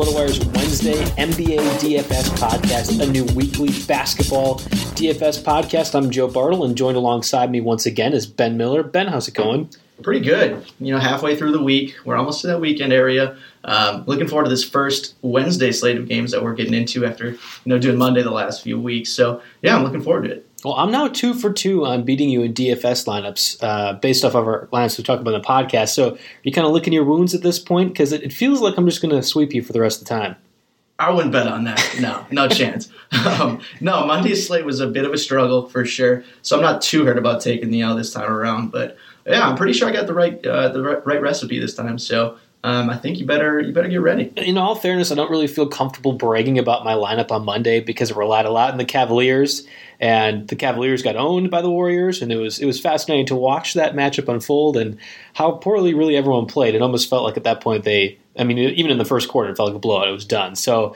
[0.00, 4.58] to RotoWire's Wednesday NBA DFS podcast, a new weekly basketball
[4.96, 5.94] DFS podcast.
[5.94, 8.82] I'm Joe Bartle, and joined alongside me once again is Ben Miller.
[8.82, 9.68] Ben, how's it going?
[10.02, 10.64] pretty good.
[10.78, 13.36] You know, halfway through the week, we're almost to that weekend area.
[13.64, 17.30] Um, looking forward to this first Wednesday slate of games that we're getting into after
[17.30, 19.10] you know doing Monday the last few weeks.
[19.10, 20.49] So yeah, I'm looking forward to it.
[20.64, 24.34] Well, I'm now two for two on beating you in DFS lineups uh, based off
[24.34, 25.88] of our lineups we talked about in the podcast.
[25.90, 27.92] So, you kind of licking your wounds at this point?
[27.92, 30.08] Because it, it feels like I'm just going to sweep you for the rest of
[30.08, 30.36] the time.
[30.98, 31.96] I wouldn't bet on that.
[31.98, 32.90] No, no chance.
[33.24, 36.22] Um, no, Monday's slate was a bit of a struggle for sure.
[36.42, 38.70] So I'm not too hurt about taking the L this time around.
[38.70, 41.98] But yeah, I'm pretty sure I got the right uh, the right recipe this time.
[41.98, 44.32] So um, I think you better you better get ready.
[44.36, 48.10] In all fairness, I don't really feel comfortable bragging about my lineup on Monday because
[48.10, 49.66] it relied a lot on the Cavaliers,
[49.98, 53.34] and the Cavaliers got owned by the Warriors, and it was it was fascinating to
[53.34, 54.98] watch that matchup unfold and
[55.32, 56.74] how poorly really everyone played.
[56.74, 59.50] It almost felt like at that point they, I mean, even in the first quarter,
[59.50, 60.08] it felt like a blowout.
[60.08, 60.54] It was done.
[60.54, 60.94] So.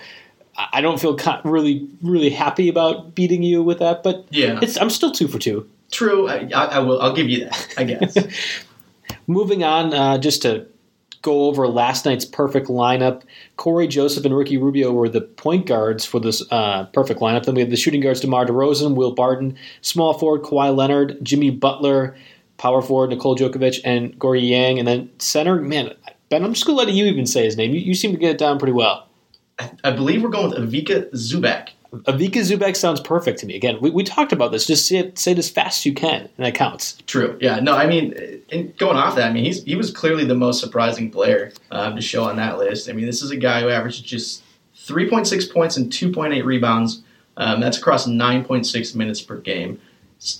[0.56, 4.60] I don't feel really, really happy about beating you with that, but Yeah.
[4.62, 5.68] it's, I'm still two for two.
[5.90, 7.02] True, I, I, I will.
[7.02, 7.74] I'll give you that.
[7.76, 8.16] I guess.
[9.26, 10.68] Moving on, uh, just to
[11.24, 13.22] go over last night's perfect lineup.
[13.56, 17.46] Cory Joseph and Ricky Rubio were the point guards for this uh, perfect lineup.
[17.46, 21.50] Then we had the shooting guards DeMar DeRozan, Will Barton, small forward Kawhi Leonard, Jimmy
[21.50, 22.14] Butler,
[22.58, 24.78] power forward Nicole Djokovic, and Gorgui Dieng.
[24.78, 25.94] And then center, man,
[26.28, 27.72] Ben, I'm just going to let you even say his name.
[27.72, 29.08] You, you seem to get it down pretty well.
[29.82, 31.70] I believe we're going with Avika Zubac.
[32.06, 33.56] Avika Zubac sounds perfect to me.
[33.56, 34.66] Again, we, we talked about this.
[34.66, 36.98] Just say it, say it as fast as you can, and that counts.
[37.06, 37.38] True.
[37.40, 37.60] Yeah.
[37.60, 37.74] No.
[37.74, 41.10] I mean, and going off that, I mean, he's he was clearly the most surprising
[41.10, 42.88] player um, to show on that list.
[42.88, 44.42] I mean, this is a guy who averaged just
[44.76, 47.02] 3.6 points and 2.8 rebounds.
[47.36, 49.80] Um, that's across 9.6 minutes per game.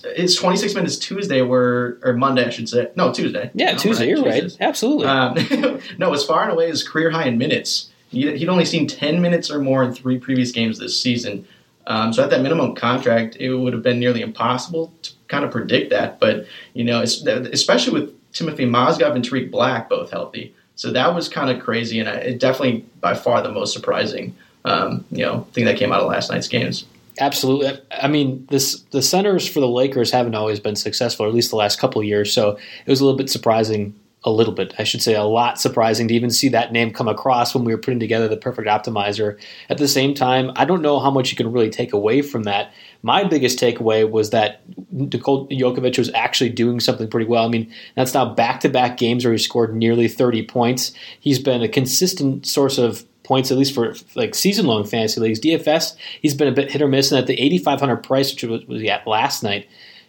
[0.03, 2.89] It's 26 minutes Tuesday, or Monday, I should say.
[2.95, 3.51] No, Tuesday.
[3.53, 4.55] Yeah, Tuesday, you're right.
[4.59, 5.05] Absolutely.
[5.05, 5.35] Um,
[5.99, 7.91] no, it's far and away his career high in minutes.
[8.15, 11.47] He'd, only seen 10 minutes or more in three previous games this season.
[11.87, 15.51] Um, so at that minimum contract, it would have been nearly impossible to kind of
[15.51, 16.19] predict that.
[16.19, 20.53] But, you know, especially with Timothy Mozgov and Tarik Black both healthy.
[20.75, 24.35] So that was kind of crazy, and it definitely by far the most surprising,
[24.65, 26.85] um, you know, thing that came out of last night's games.
[27.17, 27.79] Absolutely.
[27.91, 31.49] I mean, this the centers for the Lakers haven't always been successful, or at least
[31.49, 32.33] the last couple years.
[32.33, 35.61] So it was a little bit surprising a little bit, I should say, a lot
[35.61, 38.67] surprising to even see that name come across when we were putting together the perfect
[38.67, 39.39] optimizer.
[39.69, 42.43] At the same time, I don't know how much you can really take away from
[42.43, 42.73] that.
[43.03, 44.61] My biggest takeaway was that
[44.91, 47.45] Nikola Jokovic was actually doing something pretty well.
[47.45, 50.91] I mean, that's now back to back games where he scored nearly 30 points.
[51.19, 55.39] He's been a consistent source of points, at least for like season long fantasy leagues.
[55.39, 58.65] DFS, he's been a bit hit or miss, and at the 8,500 price, which was,
[58.65, 59.67] was he at last night,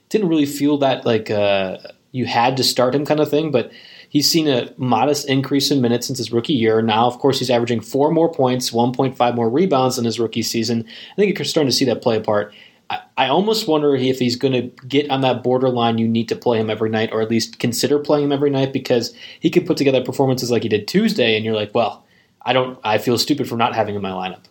[0.08, 1.76] didn't really feel that like uh,
[2.12, 3.70] you had to start him kind of thing, but
[4.16, 6.80] He's seen a modest increase in minutes since his rookie year.
[6.80, 10.86] Now, of course, he's averaging four more points, 1.5 more rebounds in his rookie season.
[11.12, 12.54] I think you're starting to see that play apart.
[12.88, 15.98] I, I almost wonder if he's going to get on that borderline.
[15.98, 18.72] You need to play him every night, or at least consider playing him every night,
[18.72, 22.06] because he could put together performances like he did Tuesday, and you're like, well,
[22.40, 22.78] I don't.
[22.84, 24.44] I feel stupid for not having him in my lineup.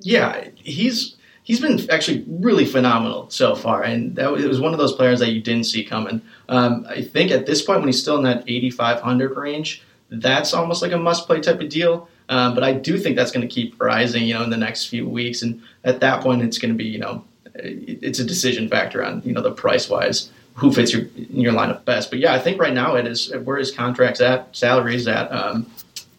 [0.00, 4.72] Yeah, he's he's been actually really phenomenal so far, and that was, it was one
[4.72, 6.20] of those players that you didn't see coming.
[6.48, 10.82] Um, I think at this point, when he's still in that 8,500 range, that's almost
[10.82, 12.08] like a must-play type of deal.
[12.28, 14.86] Um, but I do think that's going to keep rising, you know, in the next
[14.86, 17.24] few weeks, and at that point, it's going to be, you know,
[17.54, 22.10] it's a decision factor on, you know, the price-wise, who fits your your lineup best.
[22.10, 25.30] But yeah, I think right now it is where his contract's at, salaries at.
[25.32, 25.66] Um,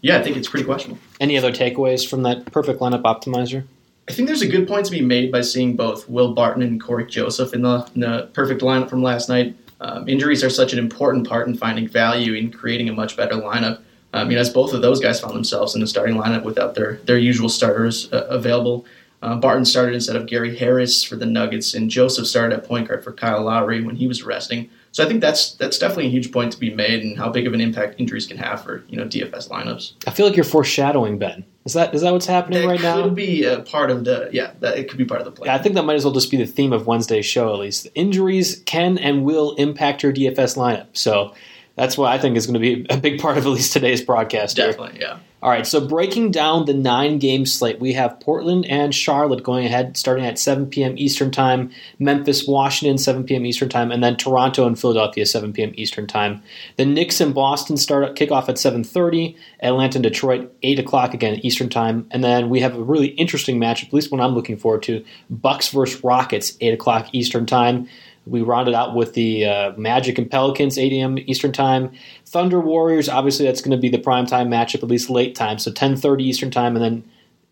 [0.02, 1.02] yeah, I think it's pretty questionable.
[1.20, 3.64] Any other takeaways from that perfect lineup optimizer?
[4.08, 6.80] I think there's a good point to be made by seeing both Will Barton and
[6.82, 9.56] Cory Joseph in the, in the perfect lineup from last night.
[9.82, 13.36] Um, injuries are such an important part in finding value in creating a much better
[13.36, 13.82] lineup.
[14.14, 16.76] Um, you know, as both of those guys found themselves in the starting lineup without
[16.76, 18.86] their their usual starters uh, available.
[19.22, 22.88] Uh, Barton started instead of Gary Harris for the Nuggets, and Joseph started at point
[22.88, 24.70] guard for Kyle Lowry when he was resting.
[24.92, 27.46] So I think that's that's definitely a huge point to be made, and how big
[27.46, 29.94] of an impact injuries can have for you know DFS lineups.
[30.08, 31.44] I feel like you're foreshadowing Ben.
[31.66, 33.00] Is that is that what's happening that right now?
[33.00, 34.52] It could be a part of the yeah.
[34.60, 35.48] That it could be part of the plan.
[35.48, 37.52] Yeah, I think that might as well just be the theme of Wednesday's show.
[37.54, 40.88] At least injuries can and will impact your DFS lineup.
[40.94, 41.34] So
[41.76, 44.02] that's what I think is going to be a big part of at least today's
[44.02, 44.56] broadcast.
[44.58, 45.02] Definitely, here.
[45.02, 45.20] yeah.
[45.46, 49.68] All right, so breaking down the nine game slate, we have Portland and Charlotte going
[49.68, 50.98] ahead starting at 7 p.m.
[50.98, 51.70] Eastern Time,
[52.00, 53.46] Memphis, Washington, 7 p.m.
[53.46, 55.72] Eastern Time, and then Toronto and Philadelphia, 7 p.m.
[55.76, 56.42] Eastern Time.
[56.78, 61.70] The Knicks and Boston start kickoff at 7.30, Atlanta and Detroit, 8 o'clock again Eastern
[61.70, 64.82] Time, and then we have a really interesting matchup, at least one I'm looking forward
[64.84, 67.88] to, Bucks versus Rockets, 8 o'clock Eastern Time.
[68.26, 71.18] We rounded out with the uh, Magic and Pelicans, 8 a.m.
[71.20, 71.92] Eastern Time.
[72.26, 75.60] Thunder Warriors, obviously that's going to be the prime time matchup, at least late time,
[75.60, 77.04] so 10:30 Eastern Time, and then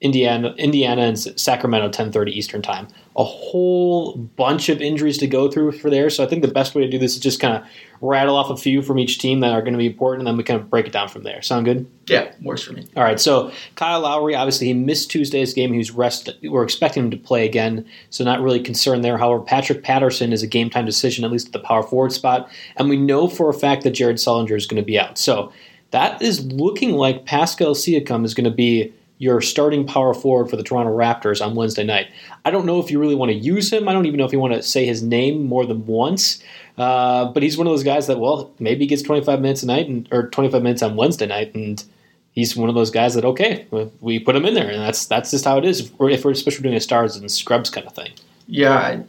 [0.03, 2.89] Indiana, Indiana and Sacramento, 10:30 Eastern Time.
[3.15, 6.09] A whole bunch of injuries to go through for there.
[6.09, 7.63] So I think the best way to do this is just kind of
[8.01, 10.35] rattle off a few from each team that are going to be important, and then
[10.35, 11.41] we kind of break it down from there.
[11.41, 11.89] Sound good?
[12.07, 12.85] Yeah, works for me.
[12.97, 13.17] All right.
[13.17, 15.71] So Kyle Lowry, obviously he missed Tuesday's game.
[15.71, 16.35] He was rested.
[16.43, 19.17] We're expecting him to play again, so not really concerned there.
[19.17, 22.49] However, Patrick Patterson is a game time decision, at least at the power forward spot,
[22.75, 25.17] and we know for a fact that Jared Sullinger is going to be out.
[25.17, 25.53] So
[25.91, 28.91] that is looking like Pascal Siakam is going to be
[29.23, 32.07] your starting power forward for the Toronto Raptors on Wednesday night.
[32.43, 33.87] I don't know if you really want to use him.
[33.87, 36.43] I don't even know if you want to say his name more than once.
[36.77, 39.65] Uh, but he's one of those guys that, well, maybe he gets 25 minutes a
[39.65, 41.85] night and, or 25 minutes on Wednesday night, and
[42.33, 43.65] he's one of those guys that okay,
[44.01, 45.79] we put him in there, and that's that's just how it is.
[45.79, 48.11] If we're, if we're especially doing a stars and scrubs kind of thing.
[48.47, 49.03] Yeah, I,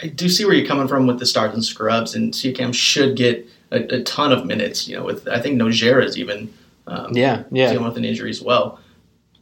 [0.00, 3.16] I, do see where you're coming from with the stars and scrubs, and Siakam should
[3.16, 4.86] get a, a, ton of minutes.
[4.86, 6.52] You know, with I think Nogueira is even
[6.86, 8.78] um, yeah yeah dealing with an injury as well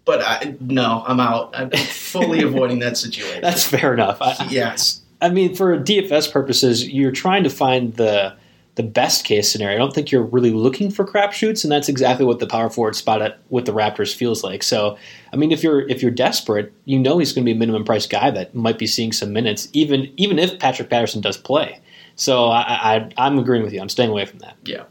[0.05, 1.55] but I, no, I'm out.
[1.55, 3.41] I'm fully avoiding that situation.
[3.41, 4.19] That's fair enough.
[4.21, 5.01] I, yes.
[5.21, 8.35] I mean, for DFS purposes, you're trying to find the
[8.77, 9.77] the best case scenario.
[9.77, 12.97] I don't think you're really looking for crapshoots, and that's exactly what the power forward
[12.97, 14.63] spot at with the Raptors feels like.
[14.65, 14.99] So,
[15.33, 17.85] I mean, if you're if you're desperate, you know he's going to be a minimum
[17.85, 21.81] price guy that might be seeing some minutes, even even if Patrick Patterson does play.
[22.17, 23.81] So I, I I'm agreeing with you.
[23.81, 24.57] I'm staying away from that.
[24.65, 24.85] Yeah.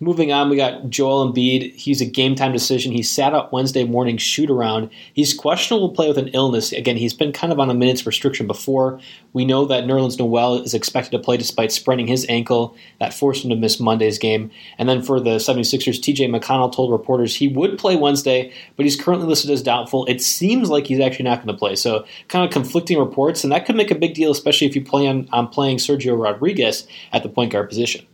[0.00, 1.74] Moving on, we got Joel Embiid.
[1.74, 2.92] He's a game time decision.
[2.92, 4.90] He sat out Wednesday morning shoot around.
[5.12, 6.72] He's questionable to play with an illness.
[6.72, 9.00] Again, he's been kind of on a minutes restriction before.
[9.32, 12.76] We know that Nerlens Noel is expected to play despite spraining his ankle.
[12.98, 14.50] That forced him to miss Monday's game.
[14.78, 19.00] And then for the 76ers, TJ McConnell told reporters he would play Wednesday, but he's
[19.00, 20.06] currently listed as doubtful.
[20.06, 21.76] It seems like he's actually not going to play.
[21.76, 24.84] So kind of conflicting reports, and that could make a big deal, especially if you
[24.84, 28.06] plan on playing Sergio Rodriguez at the point guard position.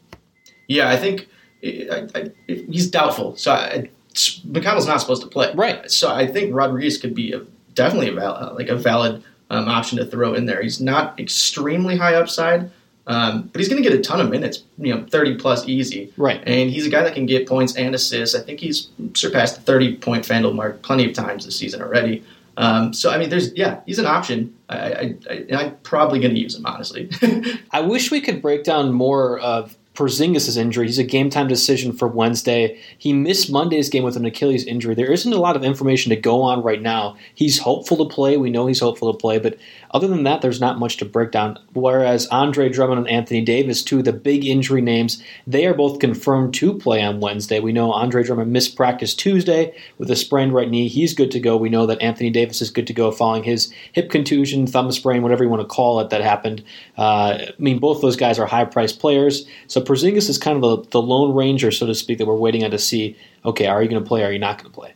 [0.69, 1.29] Yeah, I think–
[1.63, 3.37] I, I, he's doubtful.
[3.37, 5.53] So I, McConnell's not supposed to play.
[5.55, 5.91] Right.
[5.91, 7.43] So I think Rodriguez could be a,
[7.75, 10.63] definitely a valid, like a valid um, option to throw in there.
[10.63, 12.71] He's not extremely high upside,
[13.07, 14.65] um, but he's going to get a ton of minutes.
[14.79, 16.13] You know, thirty plus easy.
[16.17, 16.43] Right.
[16.47, 18.35] And he's a guy that can get points and assists.
[18.35, 22.25] I think he's surpassed the thirty point Fanduel mark plenty of times this season already.
[22.57, 24.57] Um, so I mean, there's yeah, he's an option.
[24.69, 27.11] I, I, I I'm probably going to use him honestly.
[27.71, 30.87] I wish we could break down more of Porzingis' injury.
[30.87, 32.81] He's a game time decision for Wednesday.
[32.97, 34.95] He missed Monday's game with an Achilles injury.
[34.95, 37.19] There isn't a lot of information to go on right now.
[37.35, 38.39] He's hopeful to play.
[38.39, 39.59] We know he's hopeful to play, but
[39.91, 41.59] other than that, there's not much to break down.
[41.75, 45.99] Whereas Andre Drummond and Anthony Davis, two of the big injury names, they are both
[45.99, 47.61] confirmed to play on Wednesday.
[47.61, 50.89] We know Andre Drummond missed practice Tuesday with a sprained right knee.
[50.89, 51.57] He's good to go.
[51.57, 55.23] We know that Anthony Davis is good to go following his hip contusion, thumb sprain,
[55.23, 56.65] whatever you want to call it, that happened.
[56.97, 59.47] Uh, I mean, both those guys are high priced players.
[59.67, 62.63] So Porzingis is kind of the, the lone ranger, so to speak, that we're waiting
[62.63, 63.17] on to see.
[63.45, 64.23] Okay, are you going to play?
[64.23, 64.95] Are you not going to play?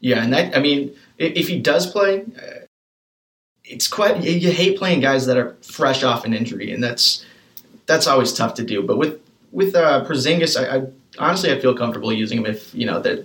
[0.00, 2.66] Yeah, and that I mean, if he does play, uh,
[3.64, 7.24] it's quite you hate playing guys that are fresh off an injury, and that's
[7.86, 8.82] that's always tough to do.
[8.82, 9.18] But with
[9.50, 10.86] with uh, Porzingis, I, I
[11.18, 13.24] honestly I feel comfortable using him if you know that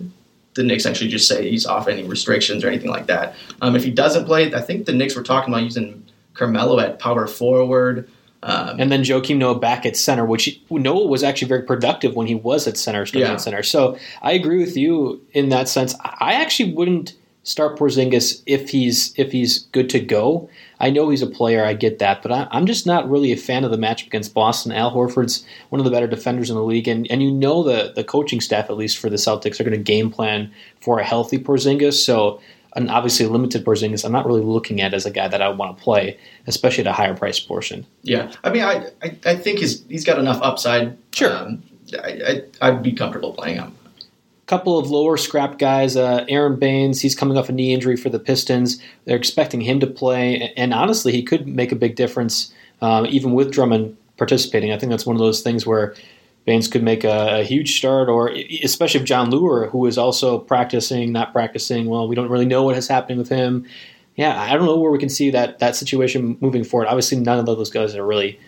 [0.54, 3.34] the Knicks actually just say he's off any restrictions or anything like that.
[3.60, 6.98] Um, if he doesn't play, I think the Knicks were talking about using Carmelo at
[6.98, 8.08] power forward.
[8.42, 12.28] Um, and then Joakim Noah back at center, which Noah was actually very productive when
[12.28, 13.34] he was at center, starting yeah.
[13.34, 13.62] at center.
[13.64, 15.94] So I agree with you in that sense.
[16.04, 17.14] I actually wouldn't
[17.48, 20.48] start Porzingis if he's if he's good to go.
[20.80, 23.36] I know he's a player, I get that, but I, am just not really a
[23.36, 24.70] fan of the matchup against Boston.
[24.70, 27.92] Al Horford's one of the better defenders in the league, and, and you know the
[27.96, 31.04] the coaching staff, at least for the Celtics, are going to game plan for a
[31.04, 32.04] healthy Porzingis.
[32.04, 32.40] So,
[32.74, 35.76] an obviously limited Porzingis, I'm not really looking at as a guy that I want
[35.76, 37.86] to play, especially at a higher price portion.
[38.02, 40.96] Yeah, I mean, I I, I think he's he's got enough upside.
[41.12, 41.36] Sure.
[41.36, 41.62] Um,
[42.04, 43.74] I, I, I'd be comfortable playing him
[44.48, 45.94] couple of lower scrap guys.
[45.94, 48.82] Uh, Aron Baynes, he's coming off a knee injury for the Pistons.
[49.04, 53.32] They're expecting him to play, and honestly, he could make a big difference um, even
[53.32, 54.72] with Drummond participating.
[54.72, 55.94] I think that's one of those things where
[56.48, 58.30] Baynes could make a, a, huge start, or
[58.62, 61.84] especially if Jon Leuer, who is also practicing, not practicing.
[61.84, 63.66] Well, we don't really know what is happening with him.
[64.16, 66.86] Yeah, I don't know where we can see that that situation moving forward.
[66.86, 68.40] Obviously, none of those guys are really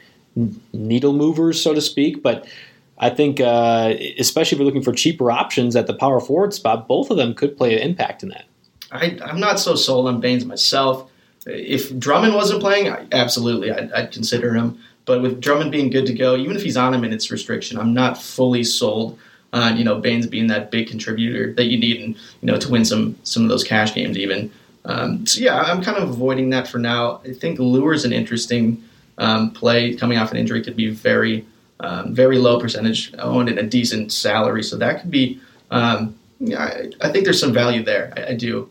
[0.73, 2.49] needle movers, so to speak, but
[2.97, 6.89] I think, uh, especially if you're looking for cheaper options at the power forward spot,
[6.89, 8.47] both of them could play an impact in that.
[8.91, 11.11] I, am not so sold on Baynes myself.
[11.45, 14.79] If Drummond wasn't playing, absolutely, I'd, I'd, consider him.
[15.11, 17.93] But with Drummond being good to go, even if he's on a minutes restriction, I'm
[17.93, 19.19] not fully sold
[19.53, 22.71] on you know Baynes being that big contributor that you need, and you know to
[22.71, 24.53] win some some of those cash games even.
[24.85, 27.21] Um, so yeah, I'm kind of avoiding that for now.
[27.25, 28.85] I think Leuer's an interesting
[29.19, 31.45] um, play coming off an injury could be very
[31.81, 34.63] um, very low percentage owned and a decent salary.
[34.63, 35.41] So that could be,
[35.73, 36.15] um,
[36.57, 38.13] I, I, think there's some value there.
[38.17, 38.71] I, I do.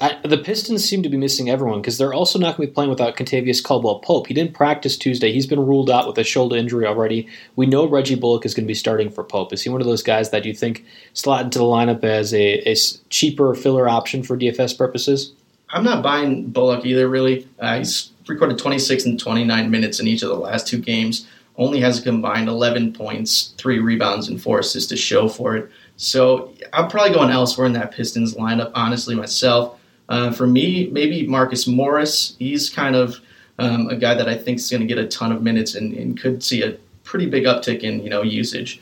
[0.00, 2.74] I, the Pistons seem to be missing everyone because they're also not going to be
[2.74, 4.26] playing without Kentavious Caldwell Pope.
[4.26, 5.32] He didn't practice Tuesday.
[5.32, 7.28] He's been ruled out with a shoulder injury already.
[7.56, 9.52] We know Reggie Bullock is going to be starting for Pope.
[9.52, 10.84] Is he one of those guys that you think
[11.14, 12.76] slot into the lineup as a, a
[13.08, 15.32] cheaper filler option for DFS purposes?
[15.70, 17.48] I'm not buying Bullock either, really.
[17.58, 21.26] Uh, he's recorded 26 and 29 minutes in each of the last two games
[21.58, 25.70] only has a combined 11 points, three rebounds, and four assists to show for it.
[25.96, 29.75] So I'm probably going elsewhere in that Pistons lineup, honestly, myself.
[30.08, 32.36] Uh, for me, maybe Marcus Morris.
[32.38, 33.20] He's kind of
[33.58, 35.92] um, a guy that I think is going to get a ton of minutes and,
[35.94, 38.80] and could see a pretty big uptick in you know usage.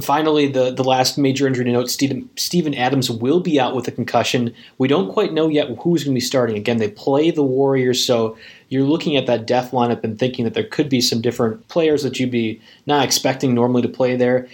[0.00, 3.88] Finally, the, the last major injury to note Steven, Steven Adams will be out with
[3.88, 4.54] a concussion.
[4.78, 6.56] We don't quite know yet who's going to be starting.
[6.56, 10.54] Again, they play the Warriors, so you're looking at that death lineup and thinking that
[10.54, 14.46] there could be some different players that you'd be not expecting normally to play there.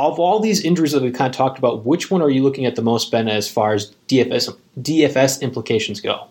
[0.00, 2.64] Of all these injuries that we've kind of talked about, which one are you looking
[2.64, 6.26] at the most, Ben, as far as DFS DFS implications go?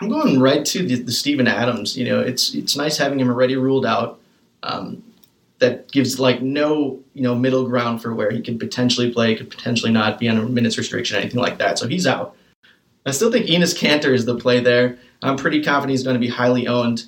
[0.00, 1.96] I'm going right to the, the Steven Adams.
[1.96, 4.20] You know, it's it's nice having him already ruled out.
[4.62, 5.02] Um,
[5.58, 9.50] that gives like no you know middle ground for where he could potentially play, could
[9.50, 11.78] potentially not be on a minutes restriction, anything like that.
[11.78, 12.36] So he's out.
[13.06, 14.98] I still think Enes Kanter is the play there.
[15.22, 17.04] I'm pretty confident he's going to be highly owned.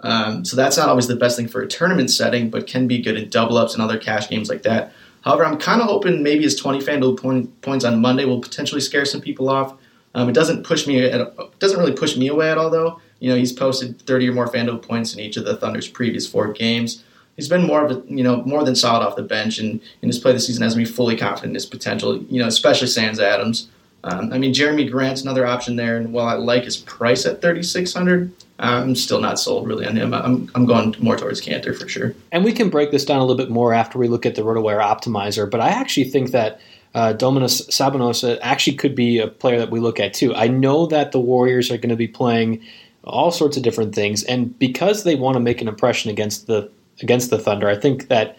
[0.00, 3.00] Um, so that's not always the best thing for a tournament setting, but can be
[3.00, 4.92] good in double ups and other cash games like that.
[5.22, 8.80] However, I'm kind of hoping maybe his 20 FanDuel point, points on Monday will potentially
[8.80, 9.74] scare some people off.
[10.14, 13.00] Um, it doesn't push me at, doesn't really push me away at all though.
[13.20, 16.26] You know, he's posted 30 or more FanDuel points in each of the Thunder's previous
[16.26, 17.04] four games
[17.36, 20.08] he's been more of a you know more than solid off the bench, and in
[20.08, 22.22] his play this season has me fully confident in his potential.
[22.24, 23.68] You know, especially Sans Adams.
[24.04, 27.40] Um, I mean, Jerami Grant's another option there, and while I like his price at
[27.40, 30.14] thirty six hundred, I'm still not sold really on him.
[30.14, 32.14] I'm I'm going more towards Kanter for sure.
[32.30, 34.42] And we can break this down a little bit more after we look at the
[34.42, 35.50] RotoWire optimizer.
[35.50, 36.60] But I actually think that.
[36.94, 40.34] Uh, Domantas Sabonis actually could be a player that we look at too.
[40.34, 42.62] I know that the Warriors are going to be playing
[43.02, 46.70] all sorts of different things, and because they want to make an impression against the
[47.00, 47.68] against the Thunder.
[47.68, 48.38] I think that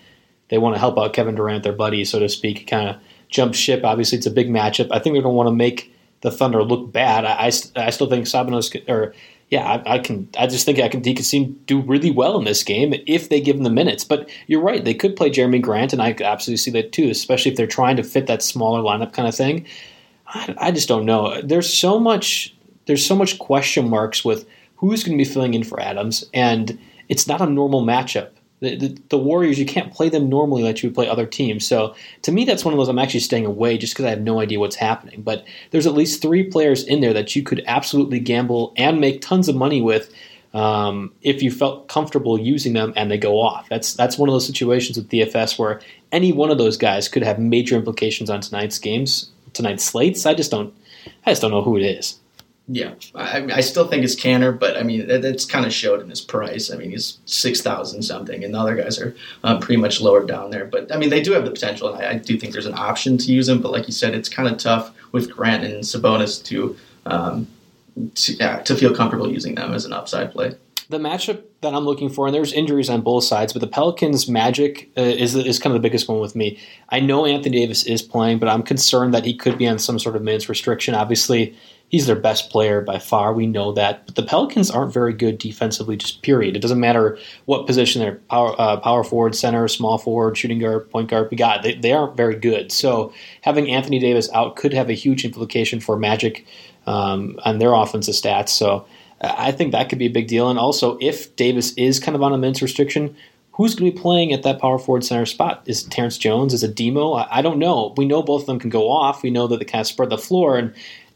[0.49, 2.97] they want to help out Kevin Durant, their buddy, so to speak, kind of
[3.29, 3.83] jump ship.
[3.83, 4.87] Obviously, it's a big matchup.
[4.91, 7.25] I think they're going to want to make the Thunder look bad.
[7.25, 9.13] I, I, I still think Sabonis or
[9.53, 10.27] yeah, I, I, can.
[10.35, 11.03] I just think I can.
[11.03, 14.03] He could seem do really well in this game if they give him the minutes.
[14.03, 17.07] But you're right; they could play Jerami Grant, and I absolutely see that too.
[17.07, 19.67] Especially if they're trying to fit that smaller lineup kind of thing.
[20.25, 21.39] I, I just don't know.
[21.43, 22.55] There's so much.
[22.87, 26.79] There's so much question marks with who's going to be filling in for Adams, and
[27.07, 28.31] it's not a normal matchup.
[28.63, 31.67] The, the, the, Warriors, you can't play them normally like you would play other teams.
[31.67, 34.21] So to me, that's one of those I'm actually staying away just because I have
[34.21, 35.21] no idea what's happening.
[35.21, 39.19] But there's at least three players in there that you could absolutely gamble and make
[39.19, 40.13] tons of money with
[40.53, 43.67] um, if you felt comfortable using them and they go off.
[43.67, 45.81] That's that's one of those situations with DFS where
[46.13, 50.25] any one of those guys could have major implications on tonight's games, tonight's slates.
[50.25, 50.73] I just don't,
[51.25, 52.19] I just don't know who it is.
[52.67, 56.09] Yeah, I, I still think it's Kanter, but I mean that's kind of showed in
[56.09, 56.71] his price.
[56.71, 60.25] I mean he's six thousand something, and the other guys are um, pretty much lower
[60.25, 60.63] down there.
[60.65, 62.75] But I mean they do have the potential, and I, I do think there's an
[62.75, 63.61] option to use them.
[63.61, 67.47] But like you said, it's kind of tough with Grant and Sabonis to um,
[68.15, 70.55] to, yeah, to feel comfortable using them as an upside play.
[70.89, 74.29] The matchup that I'm looking for, and there's injuries on both sides, but the Pelicans'
[74.29, 76.59] Magic uh, is is kind of the biggest one with me.
[76.87, 79.99] I know Anthony Davis is playing, but I'm concerned that he could be on some
[79.99, 80.95] sort of minutes restriction.
[80.95, 81.57] Obviously
[81.93, 83.33] he's their best player by far.
[83.33, 84.07] We know that.
[84.07, 86.57] But the Pelicans aren't very good defensively, just period.
[86.57, 90.89] It doesn't matter what position they're power, uh, power forward, center, small forward, shooting guard,
[90.89, 91.29] point guard.
[91.29, 92.71] We got they, they aren't very good.
[92.71, 96.47] So having Anthony Davis out could have a huge implication for Magic
[96.87, 98.49] um, on their offensive stats.
[98.49, 98.87] So
[99.21, 100.49] I think that could be a big deal.
[100.49, 103.15] And also, if Davis is kind of on a minutes restriction,
[103.51, 105.61] who's going to be playing at that power forward center spot?
[105.67, 106.55] Is Terrence Jones?
[106.55, 107.13] Is it Demo?
[107.13, 107.93] I, I, don't know.
[107.97, 109.21] We know both of them can go off.
[109.21, 110.73] We know that they kind of spread the floor, and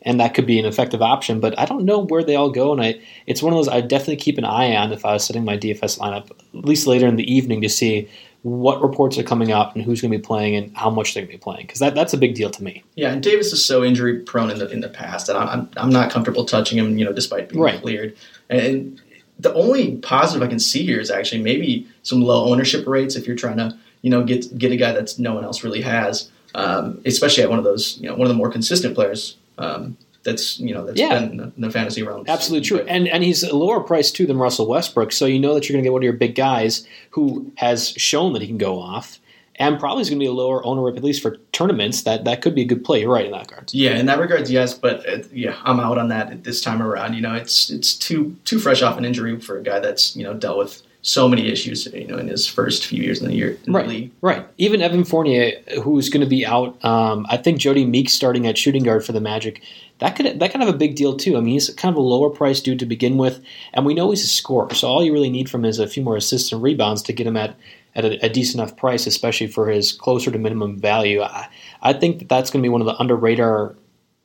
[0.08, 1.42] and that could be an effective option.
[1.42, 3.82] But I don't know where they all go, and I it's one of those I
[3.82, 7.08] definitely keep an eye on if I was setting my DFS lineup at least later
[7.08, 8.10] in the evening to see
[8.44, 11.24] what reports are coming out and who's going to be playing and how much they're
[11.24, 12.84] going to be playing because that, that's a big deal to me.
[12.96, 15.90] Yeah, and Davis is so injury prone in the in the past, and I'm I'm
[15.90, 16.98] not comfortable touching him.
[16.98, 17.82] You know, despite being right.
[17.82, 18.16] cleared,
[18.50, 19.02] and
[19.38, 23.28] the only positive I can see here is actually maybe some low ownership rates if
[23.28, 26.32] you're trying to you know get get a guy that no one else really has,
[26.56, 29.98] um, especially at one of those you know one of the more consistent players um,
[30.28, 31.20] that's you know that's yeah.
[31.20, 32.26] been in the fantasy realm.
[32.28, 35.54] Absolutely true, and and he's a lower price too than Russell Westbrook, so you know
[35.54, 38.48] that you're going to get one of your big guys who has shown that he
[38.48, 39.20] can go off,
[39.56, 42.04] and probably is going to be a lower ownership at least for tournaments.
[42.04, 43.02] That that could be a good play.
[43.02, 43.74] You're right in that regard.
[43.74, 47.14] Yeah, in that regards, yes, but uh, yeah, I'm out on that this time around.
[47.14, 50.24] You know, it's it's too too fresh off an injury for a guy that's you
[50.24, 53.34] know dealt with so many issues, you know, in his first few years in the
[53.34, 54.12] year in right, the league.
[54.20, 54.46] Right.
[54.58, 56.84] Even Evan Fournier, who's going to be out.
[56.84, 59.64] Um, I think Jody Meeks starting at shooting guard for the Magic.
[60.00, 61.38] That could that kind of a big deal too.
[61.38, 63.42] I mean, he's kind of a lower price dude to begin with,
[63.74, 64.74] and we know he's a scorer.
[64.74, 67.14] So all you really need from him is a few more assists and rebounds to
[67.14, 67.56] get him at
[67.96, 71.22] at a, a decent enough price, especially for his closer to minimum value.
[71.22, 71.48] I,
[71.82, 73.78] I think that that's going to be one of the under radar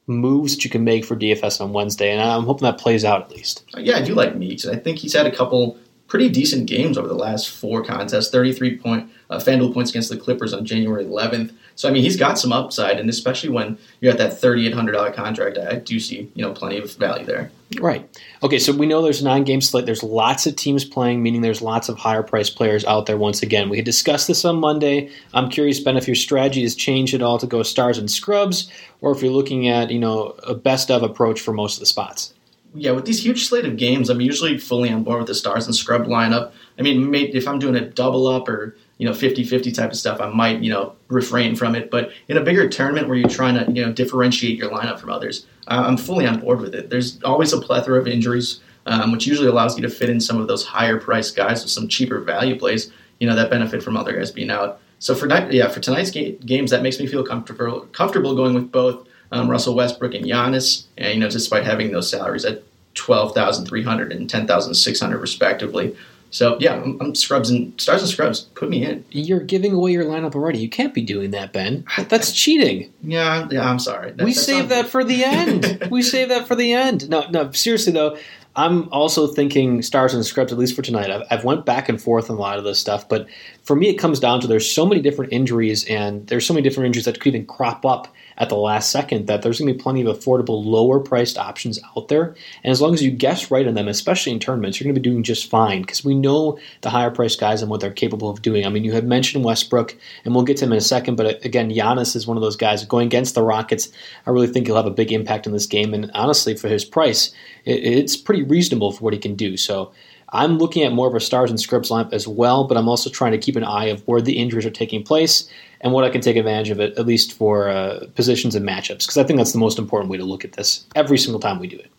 [0.09, 3.23] moves that you can make for DFS on Wednesday, and I'm hoping that plays out
[3.23, 3.63] at least.
[3.77, 5.79] Yeah, I do like Meeks, and I think he's had a couple
[6.13, 10.17] pretty decent games over the last four contests 33 point uh, FanDuel points against the
[10.19, 11.55] Clippers on January 11th.
[11.75, 15.57] So, I mean, he's got some upside, and especially when you're at that $3,800 contract,
[15.57, 17.51] I do see, you know, plenty of value there.
[17.81, 18.07] Right.
[18.43, 19.87] Okay, so we know there's nine game slate.
[19.87, 23.43] There's lots of teams playing, meaning there's lots of higher priced players out there once
[23.43, 23.71] again.
[23.71, 25.11] We had discussed this on Monday.
[25.33, 28.71] I'm curious, Ben, if your strategy has changed at all to go stars and scrubs,
[29.01, 31.87] or if you're looking at, you know, a best of approach for most of the
[31.87, 32.35] spots
[32.75, 35.67] yeah, with these huge slate of games, I'm usually fully on board with the stars
[35.67, 36.53] and scrub lineup.
[36.79, 40.21] I mean, if I'm doing a double up or you know 50-50 type of stuff,
[40.21, 41.91] I might you know refrain from it.
[41.91, 45.11] But in a bigger tournament where you're trying to you know differentiate your lineup from
[45.11, 46.89] others, I'm fully on board with it.
[46.89, 50.41] There's always a plethora of injuries, um, which usually allows you to fit in some
[50.41, 52.91] of those higher priced guys with some cheaper value plays.
[53.21, 54.81] You know that benefit from other guys being out.
[54.99, 58.73] So for yeah, for tonight's ga- games, that makes me feel comfortable comfortable going with
[58.73, 62.63] both um, Russell Westbrook and Giannis, and you know, despite having those salaries at
[62.95, 65.97] twelve thousand three hundred and ten thousand six hundred respectively.
[66.31, 68.41] So yeah, I'm, I'm, scrubs and stars and scrubs.
[68.41, 69.05] Put me in.
[69.11, 70.61] You're giving away your lineup already.
[70.61, 71.85] You can't be doing that, Ben.
[72.09, 72.91] That's cheating.
[73.03, 73.69] Yeah, yeah.
[73.69, 74.13] I'm sorry.
[74.13, 75.87] That, we save that for the end.
[75.91, 77.11] we save that for the end.
[77.11, 77.53] No, no.
[77.53, 78.17] Seriously though,
[78.57, 81.11] I'm also thinking stars and scrubs at least for tonight.
[81.11, 83.27] I've, I've went back and forth on a lot of this stuff, but
[83.63, 86.63] for me, it comes down to there's so many different injuries, and there's so many
[86.63, 89.75] different injuries that could even crop up at the last second that there's going to
[89.75, 92.35] be plenty of affordable, lower priced options out there.
[92.63, 95.01] And as long as you guess right on them, especially in tournaments, you're going to
[95.01, 98.31] be doing just fine because we know the higher priced guys and what they're capable
[98.31, 98.67] of doing.
[98.67, 101.27] I mean, you had mentioned Westbrook, and we'll get to him in a second, but
[101.27, 103.89] uh, again, Giannis is one of those guys going against the Rockets.
[104.27, 105.95] I really think he'll have a big impact in this game.
[105.95, 107.33] And honestly, for his price,
[107.65, 109.57] it's pretty reasonable for what he can do.
[109.57, 109.93] So
[110.33, 113.11] I'm looking at more of a stars and scripts lineup as well, but I'm also
[113.11, 115.49] trying to keep an eye of where the injuries are taking place
[115.83, 119.01] and what I can take advantage of it, at least for uh, positions and matchups,
[119.01, 121.59] because I think that's the most important way to look at this every single time
[121.59, 121.91] we do it.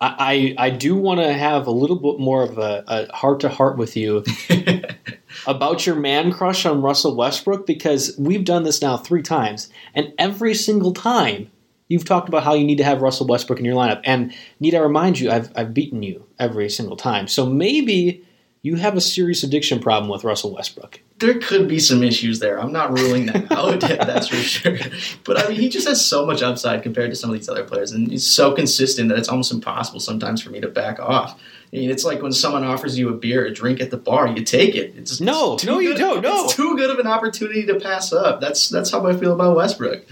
[0.00, 3.48] I, I, I do want to have a little bit more of a heart to
[3.48, 4.24] heart with you
[5.46, 10.12] about your man crush on Russell Westbrook because we've done this now three times, and
[10.18, 11.48] every single time
[11.92, 14.00] you've talked about how you need to have Russell Westbrook in your lineup.
[14.04, 17.28] And need I remind you, I've, I've beaten you every single time.
[17.28, 18.24] So maybe
[18.62, 21.00] you have a serious addiction problem with Russell Westbrook.
[21.18, 22.60] There could be some issues there.
[22.60, 24.78] I'm not ruling that out, that's for sure.
[25.24, 27.64] But I mean, he just has so much upside compared to some of these other
[27.64, 31.38] players, and he's so consistent that it's almost impossible sometimes for me to back off.
[31.72, 34.28] I mean, it's like when someone offers you a beer, a drink at the bar,
[34.28, 34.94] you take it.
[34.96, 36.22] It's no, no, you don't.
[36.22, 38.40] No, it's too good of an opportunity to pass up.
[38.40, 40.04] That's that's how I feel about Westbrook.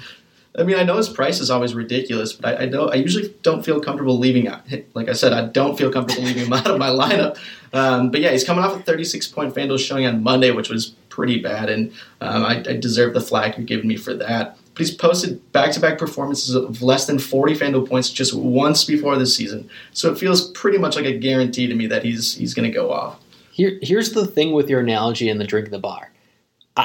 [0.60, 2.92] I mean, I know his price is always ridiculous, but I, I, don't.
[2.92, 4.52] I usually don't feel comfortable leaving.
[4.94, 7.38] Like I said, I don't feel comfortable leaving him out of my lineup.
[7.72, 10.90] Um, but yeah, he's coming off a 36 point FanDuel showing on Monday, which was
[11.08, 14.56] pretty bad, and um, I, I, deserve the flag you're giving me for that.
[14.74, 18.84] But he's posted back to back performances of less than 40 FanDuel points just once
[18.84, 22.34] before this season, so it feels pretty much like a guarantee to me that he's
[22.34, 23.20] he's going to go off.
[23.52, 26.10] Here, here's the thing with your analogy and the drink in the bar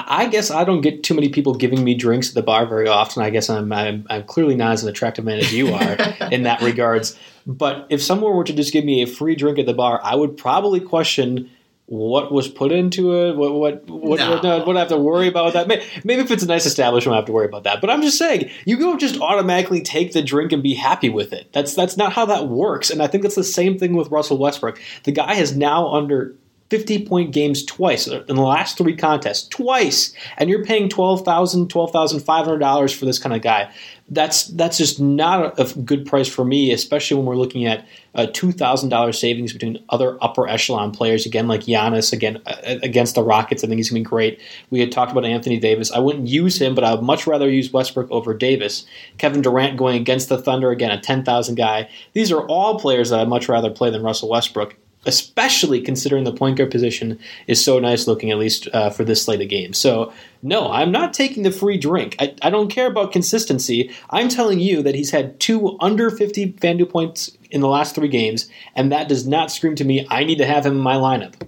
[0.08, 2.88] I guess I don't get too many people giving me drinks at the bar very
[2.88, 3.24] often.
[3.24, 5.98] I guess I'm, I'm, I'm clearly not as an attractive man as you are
[6.32, 7.18] in that regards.
[7.46, 10.16] But if someone were to just give me a free drink at the bar, I
[10.16, 11.50] would probably question
[11.88, 13.36] what was put into it.
[13.36, 14.32] What what what, no.
[14.32, 15.68] what, what I have to worry about that?
[15.68, 17.82] Maybe, maybe if it's a nice establishment, I have to worry about that.
[17.82, 21.32] But I'm just saying, you don't just automatically take the drink and be happy with
[21.32, 21.52] it.
[21.54, 22.90] That's that's not how that works.
[22.90, 24.82] And I think that's the same thing with Russell Westbrook.
[25.04, 26.36] The guy has now under
[26.70, 32.96] 50 point games twice in the last three contests, twice, and you're paying $12,000, $12,500
[32.96, 33.72] for this kind of guy.
[34.10, 38.28] That's that's just not a, good price for me, especially when we're looking at a
[38.28, 43.64] $2,000 savings between other upper echelon players, again, like Giannis, again, uh, against the Rockets.
[43.64, 44.40] I think he's going to be great.
[44.70, 45.92] We had talked about Anthony Davis.
[45.92, 48.86] I wouldn't use him, but I would much rather use Westbrook over Davis.
[49.18, 51.90] Kevin Durant going against the Thunder, again, a 10,000 guy.
[52.14, 56.34] These are all players that I'd much rather play than Russell Westbrook especially considering the
[56.34, 59.78] point guard position is so nice looking, at least uh, for this slate of games.
[59.78, 62.16] So, no, I'm not taking the free drink.
[62.20, 63.92] I, I, don't care about consistency.
[64.10, 68.08] I'm telling you that he's had two under 50 FanDuel points in the last three
[68.08, 70.96] games, and that does not scream to me, I need to have him in my
[70.96, 71.48] lineup.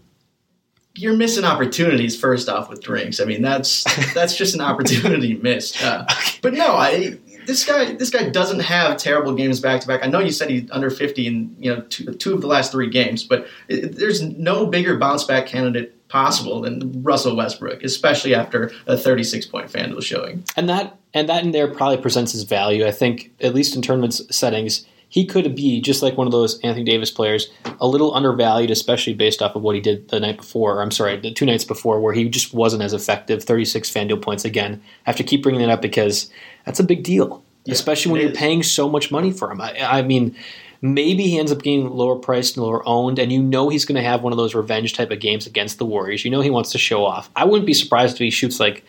[0.95, 3.19] You're missing opportunities first off with drinks.
[3.19, 3.83] I mean, that's
[4.15, 5.83] that's just an opportunity missed.
[5.83, 6.05] Uh,
[6.41, 10.03] but no, I this guy this guy doesn't have terrible games back to back.
[10.03, 12.71] I know you said he's under 50 in you know two, two of the last
[12.71, 18.35] three games, but it, there's no bigger bounce back candidate possible than Russell Westbrook, especially
[18.35, 20.43] after a 36 point FanDuel showing.
[20.55, 22.85] And that and that in there probably presents his value.
[22.85, 24.85] I think at least in tournament settings.
[25.09, 29.13] He could be just like one of those Anthony Davis players, a little undervalued, especially
[29.13, 30.77] based off of what he did the night before.
[30.77, 33.43] or I'm sorry, the two nights before, where he just wasn't as effective.
[33.43, 34.81] 36 FanDuel points again.
[35.05, 36.29] I have to keep bringing that up because
[36.65, 39.61] that's a big deal, yeah, especially when you're paying so much money for him.
[39.61, 40.35] I, I, mean,
[40.81, 43.95] maybe he ends up getting lower priced and lower owned, and you know he's going
[43.95, 46.25] to have one of those revenge type of games against the Warriors.
[46.25, 47.29] You know he wants to show off.
[47.35, 48.83] I wouldn't be surprised if he shoots like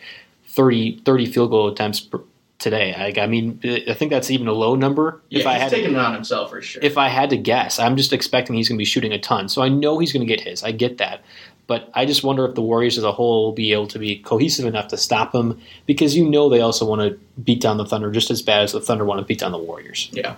[0.47, 2.21] 30, 30 field goal attempts per,
[2.59, 2.93] today.
[2.93, 5.21] I, I, mean, I think that's even a low number.
[5.29, 6.83] Yeah, if I he's had taking to, it on himself for sure.
[6.83, 9.49] If I had to guess, I'm just expecting he's going to be shooting a ton.
[9.49, 10.63] So I know he's going to get his.
[10.63, 11.23] I get that.
[11.65, 14.17] But I just wonder if the Warriors as a whole will be able to be
[14.17, 17.85] cohesive enough to stop him because you know they also want to beat down the
[17.85, 20.09] Thunder just as bad as the Thunder want to beat down the Warriors.
[20.11, 20.35] Yeah.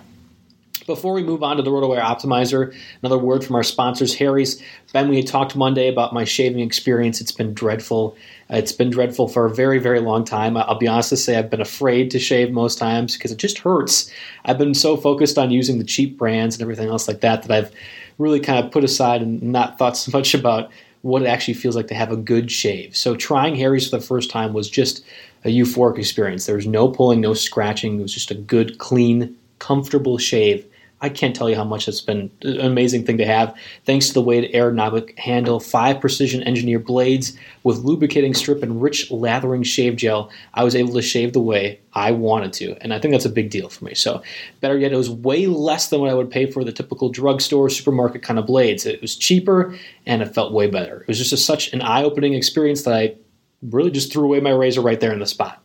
[0.86, 4.60] Before we move on to the RotoWire Optimizer, another word from our sponsors, Harry's.
[4.92, 7.20] Ben, we had talked Monday about my shaving experience.
[7.20, 8.16] It's been dreadful.
[8.50, 10.56] It's been dreadful for a very, very long time.
[10.56, 13.58] I'll be honest to say I've been afraid to shave most times because it just
[13.58, 14.10] hurts.
[14.44, 17.52] I've been so focused on using the cheap brands and everything else like that that
[17.52, 17.72] I've
[18.18, 20.68] really kind of put aside and not thought so much about
[21.02, 22.96] what it actually feels like to have a good shave.
[22.96, 25.04] So trying Harry's for the first time was just
[25.44, 26.46] a euphoric experience.
[26.46, 27.98] There was no pulling, no scratching.
[27.98, 30.66] It was just a good, clean, comfortable shave
[31.02, 33.56] I can't tell you how much it's been an amazing thing to have.
[33.84, 39.10] Thanks to the weighted aerodynamic handle, five precision engineered blades with lubricating strip and rich
[39.10, 42.76] lathering shave gel, I was able to shave the way I wanted to.
[42.80, 43.94] And I think that's a big deal for me.
[43.94, 44.22] So,
[44.60, 47.68] better yet, it was way less than what I would pay for the typical drugstore,
[47.68, 48.86] supermarket kind of blades.
[48.86, 51.00] It was cheaper and it felt way better.
[51.00, 53.16] It was just a, such an eye opening experience that I
[53.60, 55.60] really just threw away my razor right there in the spot.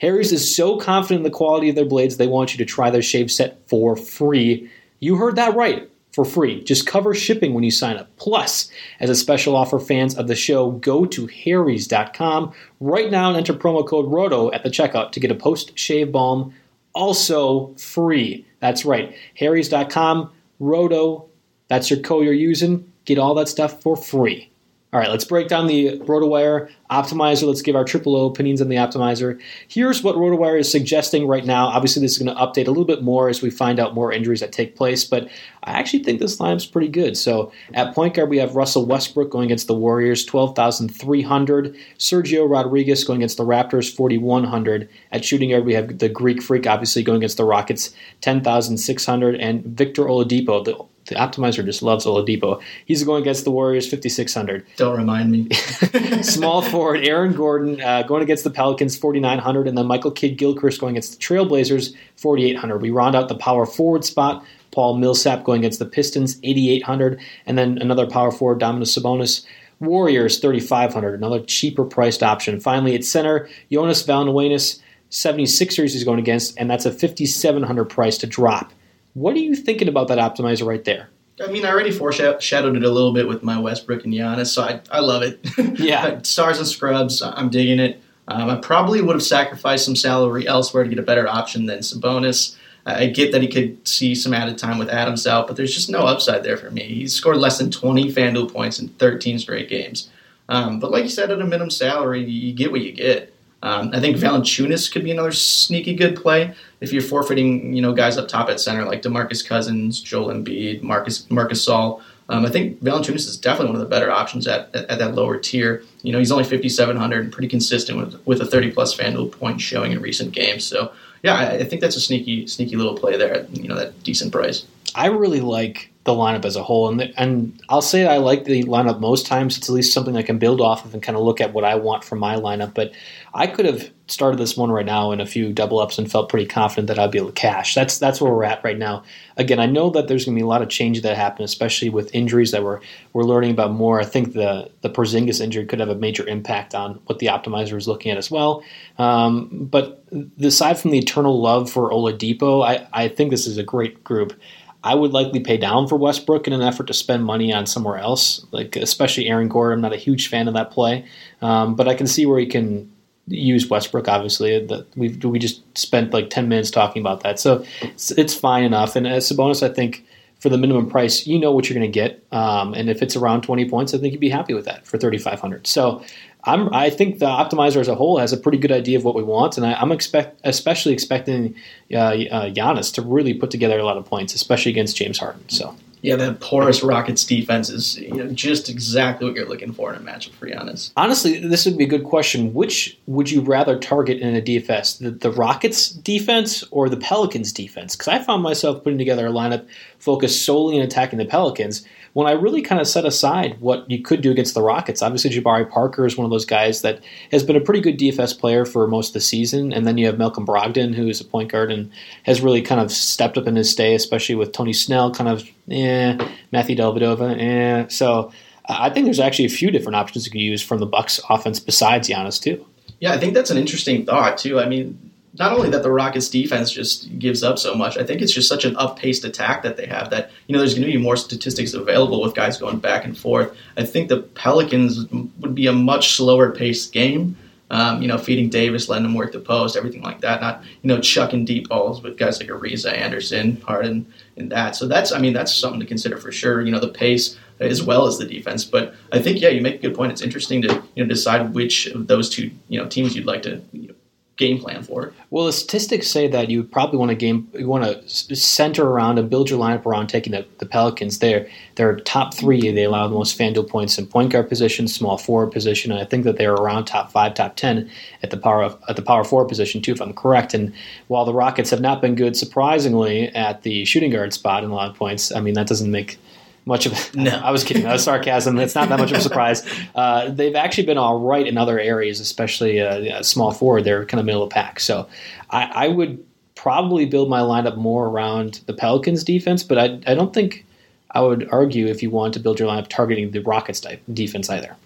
[0.00, 2.90] Harry's is so confident in the quality of their blades, they want you to try
[2.90, 4.68] their shave set for free
[5.00, 5.90] you heard that right.
[6.12, 6.64] For free.
[6.64, 8.08] Just cover shipping when you sign up.
[8.16, 13.36] Plus, as a special offer, fans of the show, go to harrys.com right now and
[13.36, 16.52] enter promo code ROTO at the checkout to get a post shave balm
[16.94, 18.44] also free.
[18.58, 19.14] That's right.
[19.36, 21.28] harrys.com, ROTO,
[21.68, 22.92] that's your code you're using.
[23.04, 24.49] Get all that stuff for free.
[24.92, 27.46] All right, let's break down the RotoWire optimizer.
[27.46, 29.40] Let's give our triple O opinions on the optimizer.
[29.68, 31.66] Here's what RotoWire is suggesting right now.
[31.66, 34.12] Obviously, this is going to update a little bit more as we find out more
[34.12, 35.28] injuries that take place, but
[35.62, 37.16] I actually think this lineup's pretty good.
[37.16, 41.76] So at point guard, we have Russell Westbrook going against the Warriors, 12,300.
[41.96, 44.88] Sergio Rodriguez going against the Raptors, 4,100.
[45.12, 49.36] At shooting guard, we have the Greek Freak, obviously, going against the Rockets, 10,600.
[49.36, 52.62] And Victor Oladipo, the the optimizer just loves Oladipo.
[52.86, 54.64] He's going against the Warriors, 5,600.
[54.76, 55.48] Don't remind me.
[56.22, 60.80] Small forward Aaron Gordon uh, going against the Pelicans, 4,900, and then Michael Kidd Gilchrist
[60.80, 62.80] going against the Trailblazers, 4,800.
[62.80, 64.44] We round out the power forward spot.
[64.70, 69.44] Paul Millsap going against the Pistons, 8,800, and then another power forward, Domantas Sabonis.
[69.80, 72.60] Warriors, 3,500, another cheaper priced option.
[72.60, 74.78] Finally, at center, Jonas Valanciunas,
[75.10, 78.72] 76ers he's going against, and that's a 5,700 price to drop.
[79.14, 81.08] What are you thinking about that optimizer right there?
[81.42, 84.62] I mean, I already foreshadowed it a little bit with my Westbrook and Giannis, so
[84.62, 85.40] I, I love it.
[85.80, 86.20] Yeah.
[86.22, 88.02] Stars and scrubs, I'm digging it.
[88.28, 91.78] Um, I probably would have sacrificed some salary elsewhere to get a better option than
[91.78, 92.56] Sabonis.
[92.86, 95.90] I get that he could see some added time with Adams out, but there's just
[95.90, 96.82] no upside there for me.
[96.82, 100.10] He's scored less than 20 FanDuel points in 13 straight games.
[100.48, 103.32] Um, but like you said, at a minimum salary, you get what you get.
[103.62, 107.92] Um, I think Valanciunas could be another sneaky good play if you're forfeiting, you know,
[107.92, 112.02] guys up top at center like DeMarcus Cousins, Joel Embiid, Marcus Marcus Gasol.
[112.30, 115.14] Um, I think Valanciunas is definitely one of the better options at, at, at that
[115.14, 115.82] lower tier.
[116.02, 119.60] You know, he's only 5,700 and pretty consistent with with a 30 plus FanDuel point
[119.60, 120.64] showing in recent games.
[120.64, 120.92] So
[121.22, 123.34] yeah, I, I think that's a sneaky sneaky little play there.
[123.34, 124.64] At, you know, that decent price.
[124.94, 128.44] I really like the lineup as a whole, and the, and I'll say I like
[128.44, 129.58] the lineup most times.
[129.58, 131.64] It's at least something I can build off of and kind of look at what
[131.64, 132.74] I want from my lineup.
[132.74, 132.92] But
[133.32, 136.28] I could have started this one right now in a few double ups and felt
[136.28, 137.74] pretty confident that I'd be able to cash.
[137.74, 139.04] That's that's where we're at right now.
[139.36, 141.90] Again, I know that there's going to be a lot of change that happen, especially
[141.90, 142.80] with injuries that we're
[143.12, 144.00] we're learning about more.
[144.00, 147.76] I think the the Porzingis injury could have a major impact on what the optimizer
[147.76, 148.64] is looking at as well.
[148.98, 150.04] Um, but
[150.42, 154.38] aside from the eternal love for Oladipo, I, I think this is a great group.
[154.82, 157.98] I would likely pay down for Westbrook in an effort to spend money on somewhere
[157.98, 159.78] else, like especially Aaron Gordon.
[159.78, 161.04] I'm not a huge fan of that play,
[161.42, 162.90] um, but I can see where he can
[163.30, 164.08] use Westbrook.
[164.08, 168.64] Obviously, we we just spent like ten minutes talking about that, so it's, it's fine
[168.64, 168.96] enough.
[168.96, 170.04] And as Sabonis, I think
[170.40, 173.14] for the minimum price, you know what you're going to get, um, and if it's
[173.14, 175.66] around 20 points, I think you'd be happy with that for 3,500.
[175.66, 176.02] So
[176.44, 179.14] I'm, I think the optimizer as a whole has a pretty good idea of what
[179.14, 181.54] we want, and I, am expect, especially expecting
[181.92, 185.46] uh, uh, Giannis to really put together a lot of points, especially against James Harden.
[185.50, 189.92] So yeah, that porous Rockets defense is you know, just exactly what you're looking for
[189.92, 190.92] in a matchup for Giannis.
[190.96, 192.54] Honestly, this would be a good question.
[192.54, 197.52] Which would you rather target in a DFS, the, the Rockets defense or the Pelicans
[197.52, 197.94] defense?
[197.94, 199.66] Because I found myself putting together a lineup
[199.98, 204.02] focused solely on attacking the Pelicans when I really kind of set aside what you
[204.02, 205.02] could do against the Rockets.
[205.02, 208.38] Obviously, Jabari Parker is one of those guys that has been a pretty good DFS
[208.38, 211.24] player for most of the season, and then you have Malcolm Brogdon, who is a
[211.24, 211.90] point guard and
[212.24, 215.48] has really kind of stepped up in his stay, especially with Tony Snell, kind of
[215.70, 216.18] eh,
[216.52, 217.88] Matthew Dellavedova, eh.
[217.88, 218.32] So
[218.68, 221.60] I think there's actually a few different options you could use from the Bucks offense
[221.60, 222.64] besides Giannis too.
[223.00, 224.60] Yeah, I think that's an interesting thought too.
[224.60, 228.20] I mean, not only that the Rockets defense just gives up so much, I think
[228.20, 230.92] it's just such an up-paced attack that they have that you know there's going to
[230.92, 233.56] be more statistics available with guys going back and forth.
[233.76, 235.06] I think the Pelicans
[235.38, 237.36] would be a much slower paced game.
[237.72, 240.40] Um, you know, feeding Davis, letting him work the post, everything like that.
[240.40, 244.74] Not you know chucking deep balls with guys like Ariza, Anderson, Harden, and that.
[244.74, 246.62] So that's I mean that's something to consider for sure.
[246.62, 248.64] You know, the pace as well as the defense.
[248.64, 250.10] But I think yeah, you make a good point.
[250.10, 253.42] It's interesting to you know decide which of those two you know teams you'd like
[253.42, 253.94] to you know,
[254.40, 255.04] game plan for.
[255.04, 255.12] It.
[255.28, 259.18] Well, the statistics say that you probably want to game you want to center around
[259.18, 261.18] and build your lineup around taking the, the Pelicans.
[261.18, 262.72] They're they're top three.
[262.72, 266.04] They allow the most FanDuel points in point guard position, small forward position, and I
[266.06, 267.90] think that they're around top five, top ten
[268.22, 270.54] at the power of, at the power forward position too, if I'm correct.
[270.54, 270.72] And
[271.08, 274.74] while the Rockets have not been good, surprisingly, at the shooting guard spot in a
[274.74, 276.18] lot of points, I mean that doesn't make
[276.66, 277.30] much of no.
[277.44, 277.82] I was kidding.
[277.84, 278.58] That was sarcasm.
[278.58, 279.66] It's not that much of a surprise.
[279.94, 283.84] Uh, they've actually been all right in other areas, especially uh, small forward.
[283.84, 284.80] They're kind of middle of pack.
[284.80, 285.08] So
[285.50, 290.14] I, I, would probably build my lineup more around the Pelicans defense, but I, I
[290.14, 290.66] don't think
[291.12, 294.48] I would argue if you want to build your lineup targeting the Rockets type defense
[294.50, 294.76] either.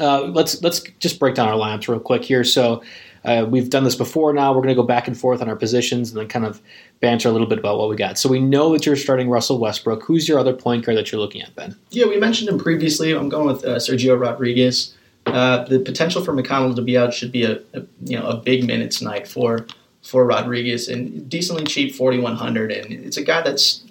[0.00, 2.44] Uh, let's let's just break down our lineups real quick here.
[2.44, 2.82] So
[3.24, 4.52] uh, we've done this before now.
[4.52, 6.60] We're going to go back and forth on our positions and then kind of
[7.00, 8.18] banter a little bit about what we got.
[8.18, 10.02] So we know that you're starting Russell Westbrook.
[10.04, 11.76] Who's your other point guard that you're looking at, Ben?
[11.90, 13.12] Yeah, we mentioned him previously.
[13.12, 14.94] I'm going with uh, Sergio Rodriguez.
[15.26, 18.36] Uh, the potential for McConnell to be out should be a, a, you know a
[18.36, 19.66] big minutes night for
[20.02, 23.84] for Rodriguez and decently cheap 4100 and it's a guy that's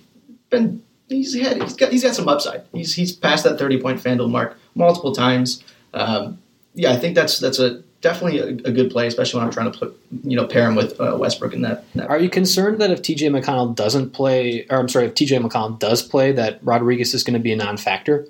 [0.50, 2.63] been he's had he's got he's got some upside.
[2.74, 5.63] He's he's passed that thirty point Fanduel mark multiple times.
[5.98, 6.40] Um,
[6.74, 9.72] yeah, I think that's that's a definitely a, a, good play, especially when I'm trying
[9.72, 12.80] to put you know pair him with uh, Westbrook in that, that, Are you concerned
[12.80, 16.60] that if TJ McConnell doesn't play, or I'm sorry, if TJ McConnell does play, that
[16.62, 18.28] Rodriguez is going to be a non-factor?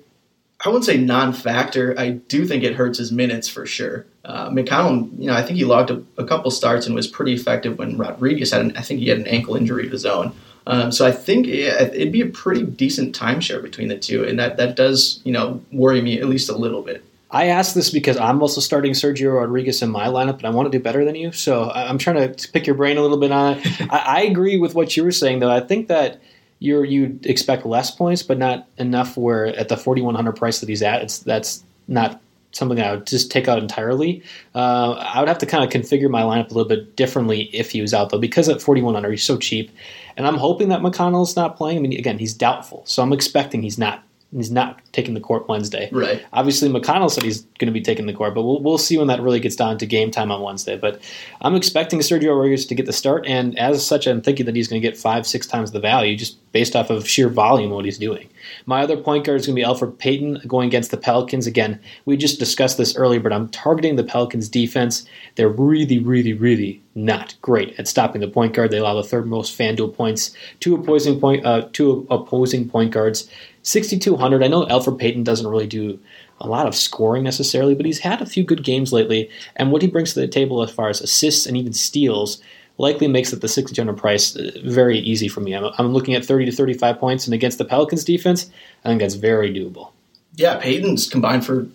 [0.64, 1.94] I wouldn't say non-factor.
[1.98, 4.06] I do think it hurts his minutes for sure.
[4.24, 7.32] Uh, McConnell, you know, I think he logged a, a, couple starts and was pretty
[7.32, 8.62] effective when Rodriguez had.
[8.62, 10.32] An, I think he had an ankle injury of his own.
[10.66, 14.38] Um, so I think it, it'd be a pretty decent timeshare between the two, and
[14.38, 17.04] that that does you know worry me at least a little bit.
[17.30, 20.70] I ask this because I'm also starting Sergio Rodriguez in my lineup, and I want
[20.70, 21.32] to do better than you.
[21.32, 23.80] So I'm trying to pick your brain a little bit on it.
[23.92, 25.50] I, I, agree with what you were saying, though.
[25.50, 26.22] I think that
[26.58, 30.82] you you expect less points, but not enough where at the 4100 price that he's
[30.82, 32.20] at, it's that's not
[32.52, 34.22] something I would just take out entirely.
[34.54, 37.70] Uh, I would have to kind of configure my lineup a little bit differently if
[37.70, 39.70] he was out, though, because at 4100 he's so cheap,
[40.16, 41.76] and I'm hoping that McConnell's not playing.
[41.76, 44.02] I mean, again, he's doubtful, so I'm expecting he's not
[44.34, 45.88] he's not taking the court Wednesday.
[45.90, 46.24] Right.
[46.32, 49.06] Obviously, McConnell said he's going to be taking the court, but we'll, we'll see when
[49.06, 50.76] that really gets down to game time on Wednesday.
[50.76, 51.00] But
[51.40, 54.68] I'm expecting Sergio Rodriguez to get the start, and as such, I'm thinking that he's
[54.68, 57.76] going to get five, six times the value just based off of sheer volume of
[57.76, 58.28] what he's doing.
[58.66, 61.46] My other point guard is going to be Elfrid Payton going against the Pelicans.
[61.46, 65.06] Again, we just discussed this earlier, but I'm targeting the Pelicans defense.
[65.36, 68.70] They're really, really, really not great at stopping the point guard.
[68.70, 73.30] They allow the third most FanDuel points to opposing point uh, to opposing point guards.
[73.68, 74.42] 6,200.
[74.42, 76.00] I know Elfrid Payton doesn't really do
[76.40, 79.28] a lot of scoring necessarily, but he's had a few good games lately.
[79.56, 82.40] And what he brings to the table as far as assists and even steals
[82.78, 85.52] likely makes it the 6,200 price uh, very easy for me.
[85.52, 88.50] I'm, I'm looking at 30 to 35 points, and against the Pelicans defense,
[88.84, 89.90] I think that's very doable.
[90.36, 91.66] Yeah, Payton's combined for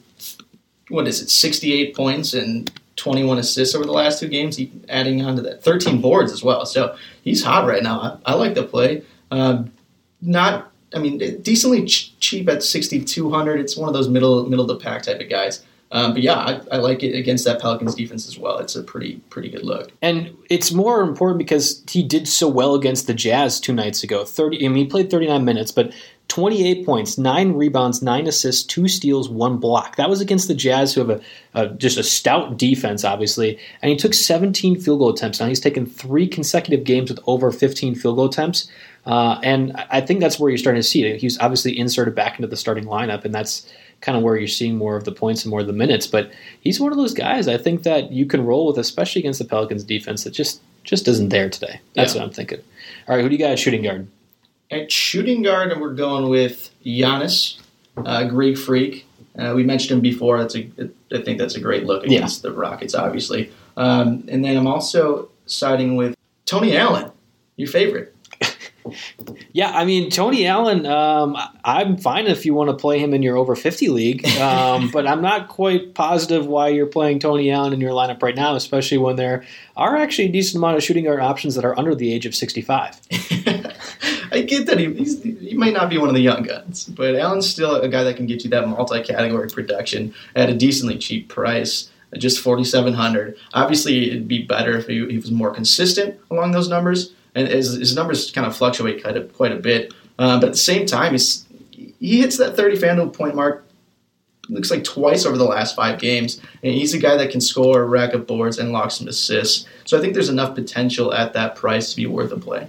[0.89, 4.57] what is it, 68 points and 21 assists over the last two games.
[4.57, 6.65] He adding on to that 13 boards as well.
[6.65, 8.19] So he's hot right now.
[8.25, 9.03] I, I like the play.
[9.29, 9.71] Um,
[10.21, 13.59] not I mean, decently ch- cheap at 6,200.
[13.59, 15.63] It's one of those middle middle of the pack type of guys.
[15.91, 18.57] Um, but yeah, I, I, like it against that Pelicans defense as well.
[18.57, 19.91] It's a pretty pretty good look.
[20.01, 24.25] And it's more important because he did so well against the Jazz two nights ago.
[24.25, 25.93] Thirty, I mean, he played 39 minutes, but
[26.29, 29.97] 28 points, nine rebounds, nine assists, two steals, one block.
[29.97, 31.21] That was against the Jazz, who have a,
[31.53, 33.59] a, just a stout defense, obviously.
[33.81, 35.39] And he took 17 field goal attempts.
[35.39, 38.67] Now he's taken three consecutive games with over 15 field goal attempts.
[39.05, 41.19] Uh, and I think that's where you're starting to see it.
[41.19, 44.77] He's obviously inserted back into the starting lineup, and that's kind of where you're seeing
[44.77, 46.07] more of the points and more of the minutes.
[46.07, 46.31] But
[46.61, 49.45] he's one of those guys I think that you can roll with, especially against the
[49.45, 51.79] Pelicans defense that just just isn't there today.
[51.93, 52.21] That's yeah.
[52.21, 52.59] what I'm thinking.
[53.07, 54.07] All right, who do you got shooting guard?
[54.73, 57.59] At shooting guard, and we're going with Giannis,
[57.95, 59.05] uh, Greek freak.
[59.37, 60.39] Uh, we mentioned him before.
[60.39, 60.67] That's a,
[61.11, 62.49] I think that's a great look against yeah.
[62.49, 63.51] the Rockets, obviously.
[63.77, 67.11] Um, and then I'm also siding with Tony Allen,
[67.55, 68.15] your favorite.
[69.53, 70.85] Yeah, I mean Tony Allen.
[70.85, 74.89] Um, I'm fine if you want to play him in your over 50 league, um,
[74.93, 78.55] but I'm not quite positive why you're playing Tony Allen in your lineup right now,
[78.55, 79.45] especially when there
[79.77, 82.35] are actually a decent amount of shooting guard options that are under the age of
[82.35, 82.99] 65.
[84.33, 84.93] I get that he,
[85.49, 88.17] he might not be one of the young guns, but Allen's still a guy that
[88.17, 94.27] can get you that multi-category production at a decently cheap price just 4700 obviously it'd
[94.27, 98.31] be better if he, he was more consistent along those numbers and his, his numbers
[98.31, 99.93] kind of fluctuate quite a, quite a bit.
[100.19, 103.65] Uh, but at the same time, he's, he hits that 30 FanDuel point mark.
[104.49, 107.81] Looks like twice over the last five games, and he's a guy that can score,
[107.81, 109.65] a rack up boards, and lock some assists.
[109.85, 112.67] So I think there's enough potential at that price to be worth a play.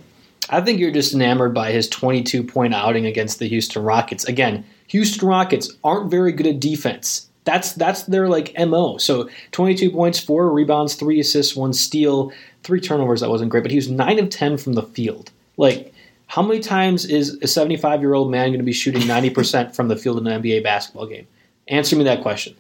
[0.51, 4.25] I think you're just enamored by his 22 point outing against the Houston Rockets.
[4.25, 7.29] Again, Houston Rockets aren't very good at defense.
[7.45, 8.97] That's that's their like mo.
[8.99, 13.21] So 22 points, four rebounds, three assists, one steal three turnovers.
[13.21, 15.31] That wasn't great, but he was nine of ten from the field.
[15.57, 15.93] Like,
[16.27, 19.77] how many times is a 75 year old man going to be shooting 90 percent
[19.77, 21.27] from the field in an NBA basketball game?
[21.69, 22.57] Answer me that question.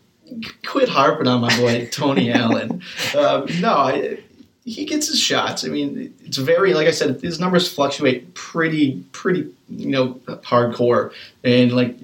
[0.66, 2.82] Quit harping on my boy Tony Allen.
[3.16, 4.18] Um, no, I,
[4.64, 5.64] he gets his shots.
[5.64, 11.12] I mean, it's very like I said, his numbers fluctuate pretty, pretty, you know, hardcore.
[11.42, 11.96] And like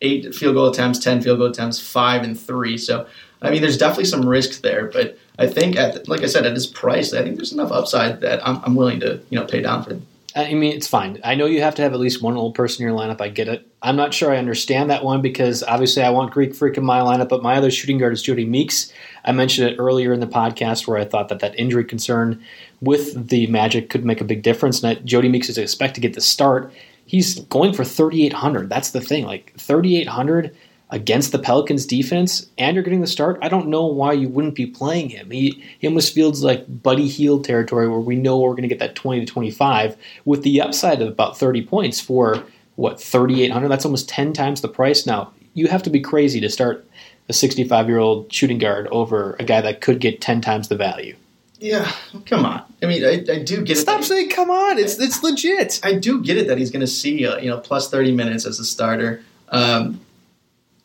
[0.00, 2.78] eight field goal attempts, ten field goal attempts, five and three.
[2.78, 3.06] So
[3.42, 6.54] I mean, there's definitely some risk there, but I think at like I said, at
[6.54, 9.60] his price, I think there's enough upside that I'm, I'm willing to you know pay
[9.60, 9.90] down for.
[9.90, 10.06] Him.
[10.36, 11.20] I mean, it's fine.
[11.22, 13.20] I know you have to have at least one old person in your lineup.
[13.20, 13.68] I get it.
[13.82, 16.98] I'm not sure I understand that one because obviously I want Greek Freak in my
[17.00, 18.92] lineup, but my other shooting guard is Jodie Meeks.
[19.24, 22.42] I mentioned it earlier in the podcast where I thought that that injury concern
[22.80, 24.82] with the Magic could make a big difference.
[24.82, 26.72] And Jodie Meeks is expected to get the start.
[27.06, 28.68] He's going for 3,800.
[28.68, 29.24] That's the thing.
[29.24, 30.54] Like 3,800
[30.90, 34.54] against the Pelicans defense and you're getting the start, I don't know why you wouldn't
[34.54, 35.30] be playing him.
[35.30, 38.78] He, he almost feels like Buddy Hield territory where we know we're going to get
[38.78, 42.44] that 20 to 25 with the upside of about 30 points for
[42.76, 46.50] what 3800 that's almost 10 times the price now you have to be crazy to
[46.50, 46.86] start
[47.28, 50.76] a 65 year old shooting guard over a guy that could get 10 times the
[50.76, 51.16] value
[51.58, 51.90] Yeah,
[52.26, 52.62] come on.
[52.82, 53.80] I mean, I, I do get it.
[53.80, 56.86] stop saying come on it's it's legit I do get it that he's going to
[56.86, 59.22] see uh, you know plus thirty minutes as a starter.
[59.48, 60.00] Um,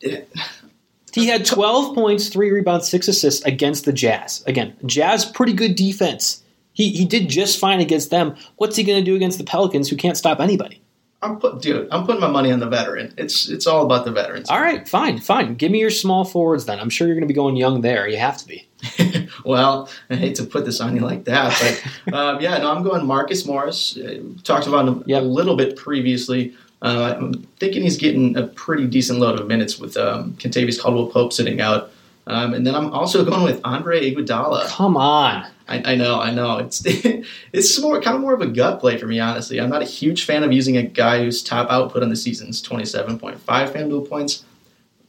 [0.00, 0.28] it-
[1.12, 5.74] he had 12 points 3 rebounds 6 assists against the jazz again jazz pretty good
[5.74, 9.44] defense he, he did just fine against them what's he going to do against the
[9.44, 10.79] pelicans who can't stop anybody
[11.22, 11.88] I'm put, dude.
[11.90, 13.12] I'm putting my money on the veteran.
[13.18, 14.48] It's it's all about the veterans.
[14.48, 17.28] all right fine fine give me your small forwards then i'm sure you're going to
[17.28, 18.66] be going young there you have to be
[19.44, 21.52] well, I hate to put this on you like that,
[22.06, 23.94] but um, yeah, no, I'm going Marcus Morris.
[23.98, 25.22] Uh, talked about him Yep.
[25.22, 26.54] a little bit previously.
[26.80, 31.08] Uh, I'm thinking he's getting a pretty decent load of minutes with um, Kentavious Caldwell
[31.08, 31.90] Pope sitting out.
[32.26, 34.66] Um, and then I'm also going with Andre Iguodala.
[34.68, 36.58] come on I, I know, I know.
[36.58, 36.82] It's
[37.52, 39.60] it's more kind of more of a gut play for me, honestly.
[39.60, 42.48] I'm not a huge fan of using a guy whose top output on the season
[42.48, 44.44] is 27.5 FanDuel points.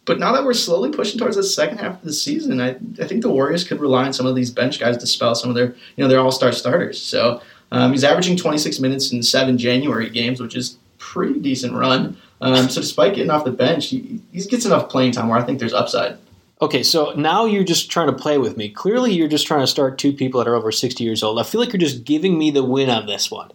[0.06, 3.08] But now that we're slowly pushing towards the second half of the season, I, I
[3.08, 5.56] think the Warriors could rely on some of these bench guys to spell some of
[5.56, 7.02] their you know their all star starters.
[7.02, 7.42] So
[7.72, 12.18] um, he's averaging 26 minutes in seven January games, which is pretty decent run.
[12.40, 15.44] Um, so despite getting off the bench, he, he gets enough playing time where I
[15.44, 16.18] think there's upside.
[16.62, 18.70] Okay, so now you're just trying to play with me.
[18.70, 21.40] Clearly, you're just trying to start two people that are over 60 years old.
[21.40, 23.52] I feel like you're just giving me the win on this one.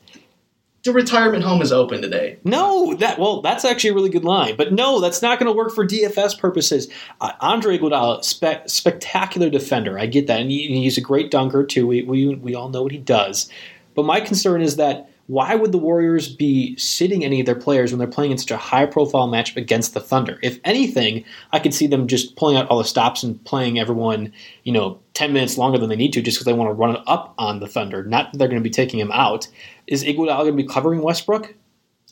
[0.82, 2.38] The retirement home is open today.
[2.44, 4.56] No, that well, that's actually a really good line.
[4.56, 6.88] But no, that's not going to work for DFS purposes.
[7.20, 9.98] Uh, Andre Iguodala, spe- spectacular defender.
[9.98, 11.88] I get that, and he, he's a great dunker too.
[11.88, 13.50] We, we we all know what he does.
[13.96, 17.90] But my concern is that why would the Warriors be sitting any of their players
[17.90, 20.38] when they're playing in such a high profile matchup against the Thunder?
[20.42, 24.32] If anything, I could see them just pulling out all the stops and playing everyone,
[24.62, 26.94] you know, 10 minutes longer than they need to just because they want to run
[26.94, 28.04] it up on the Thunder.
[28.04, 29.48] Not that they're going to be taking him out.
[29.86, 31.54] Is Iguodala going to be covering Westbrook?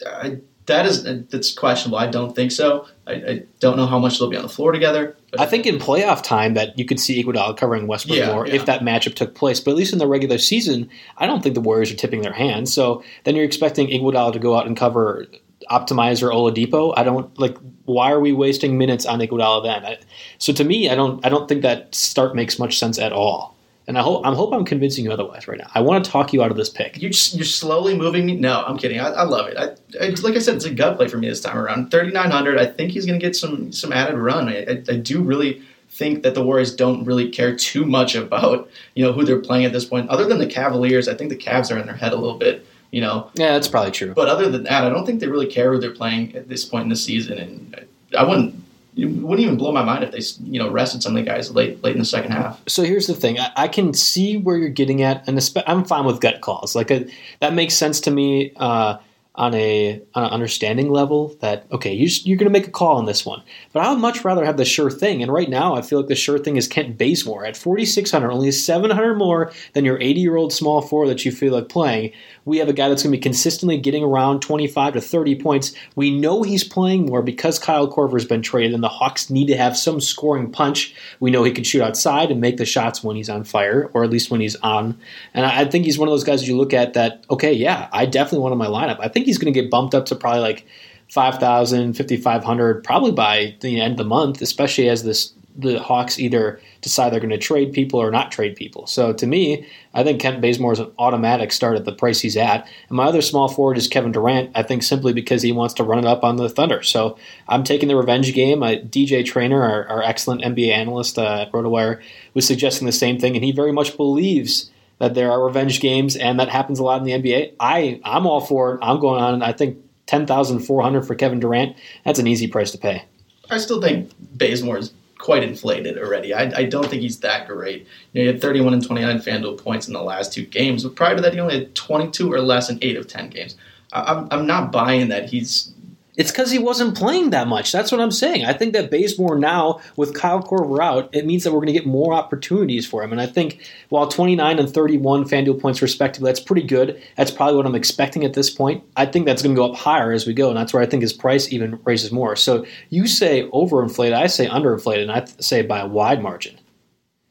[0.04, 1.98] I, that is that's questionable.
[1.98, 2.86] I don't think so.
[3.06, 5.16] I, I don't know how much they'll be on the floor together.
[5.38, 8.54] I think in playoff time that you could see Iguodala covering Westbrook Yeah, more yeah.
[8.54, 9.60] if that matchup took place.
[9.60, 10.88] But at least in the regular season,
[11.18, 12.68] I don't think the Warriors are tipping their hand.
[12.68, 15.26] So then you're expecting Iguodala to go out and cover
[15.70, 16.94] Optimizer Oladipo.
[16.96, 17.56] I don't like.
[17.84, 19.84] Why are we wasting minutes on Iguodala then?
[19.84, 19.98] I,
[20.38, 21.24] so to me, I don't.
[21.24, 23.53] I don't think that start makes much sense at all.
[23.86, 24.24] And I hope.
[24.24, 25.70] I hope I'm convincing you otherwise right now.
[25.74, 26.96] I want to talk you out of this pick.
[26.96, 28.34] You you're slowly moving me.
[28.34, 28.98] No, I'm kidding.
[28.98, 29.58] I, I love it.
[29.58, 29.64] I,
[30.02, 31.90] I, like I said, it's a gut play for me this time around.
[31.90, 32.58] 3,900.
[32.58, 34.48] I think he's going to get some some added run.
[34.48, 38.68] I, I, I do really think that the Warriors don't really care too much about
[38.94, 40.08] you know who they're playing at this point.
[40.08, 42.66] Other than the Cavaliers, I think the Cavs are in their head a little bit.
[42.90, 44.14] You know, Yeah, that's probably true.
[44.14, 46.64] But other than that, I don't think they really care who they're playing at this
[46.64, 48.63] point in the season, and I wouldn't.
[48.96, 51.50] It wouldn't even blow my mind if they, you know, rested some of the guys
[51.50, 52.60] late, late in the second half.
[52.68, 56.04] So here's the thing: I, I can see where you're getting at, and I'm fine
[56.04, 56.76] with gut calls.
[56.76, 57.06] Like a,
[57.40, 58.98] that makes sense to me uh,
[59.34, 61.36] on a on an understanding level.
[61.40, 63.90] That okay, you just, you're going to make a call on this one, but I
[63.90, 65.22] would much rather have the sure thing.
[65.22, 68.52] And right now, I feel like the sure thing is Kent Bazemore at 4,600, only
[68.52, 72.12] 700 more than your 80 year old small four that you feel like playing.
[72.44, 75.74] We have a guy that's going to be consistently getting around 25 to 30 points.
[75.96, 79.56] We know he's playing more because Kyle Korver's been traded, and the Hawks need to
[79.56, 80.94] have some scoring punch.
[81.20, 84.04] We know he can shoot outside and make the shots when he's on fire, or
[84.04, 84.98] at least when he's on.
[85.32, 87.88] And I I think he's one of those guys you look at that, okay, yeah,
[87.92, 88.98] I definitely want him in my lineup.
[89.00, 90.66] I think he's going to get bumped up to probably like
[91.10, 96.60] 5,000, 5,500 probably by the end of the month, especially as this the Hawks either
[96.80, 98.86] decide they're going to trade people or not trade people.
[98.86, 102.36] So to me, I think Kent Bazemore is an automatic start at the price he's
[102.36, 102.68] at.
[102.88, 105.84] And my other small forward is Kevin Durant, I think simply because he wants to
[105.84, 106.82] run it up on the Thunder.
[106.82, 107.16] So
[107.48, 108.62] I'm taking the revenge game.
[108.62, 112.02] Uh, DJ Trainer, our, our excellent NBA analyst uh, at RotoWire,
[112.34, 116.16] was suggesting the same thing, and he very much believes that there are revenge games,
[116.16, 117.54] and that happens a lot in the NBA.
[117.58, 118.78] I, I'm all for it.
[118.82, 121.76] I'm going on, I think, 10400 for Kevin Durant.
[122.04, 123.04] That's an easy price to pay.
[123.50, 126.34] I still think Bazemore is quite inflated already.
[126.34, 127.86] I, I don't think he's that great.
[128.12, 130.96] You know, he had 31 and 29 FanDuel points in the last two games, but
[130.96, 133.56] prior to that, he only had 22 or less in eight of 10 games.
[133.92, 135.72] I, I'm, I'm not buying that he's
[136.16, 137.72] It's because he wasn't playing that much.
[137.72, 138.44] That's what I'm saying.
[138.44, 141.72] I think that Bazemore now, with Kyle Korver out, it means that we're going to
[141.72, 143.10] get more opportunities for him.
[143.10, 147.02] And I think while 29 and 31 FanDuel points respectively, that's pretty good.
[147.16, 148.84] That's probably what I'm expecting at this point.
[148.96, 150.86] I think that's going to go up higher as we go, and that's where I
[150.86, 152.36] think his price even raises more.
[152.36, 156.60] So you say overinflated, I say underinflated, and I say by a wide margin.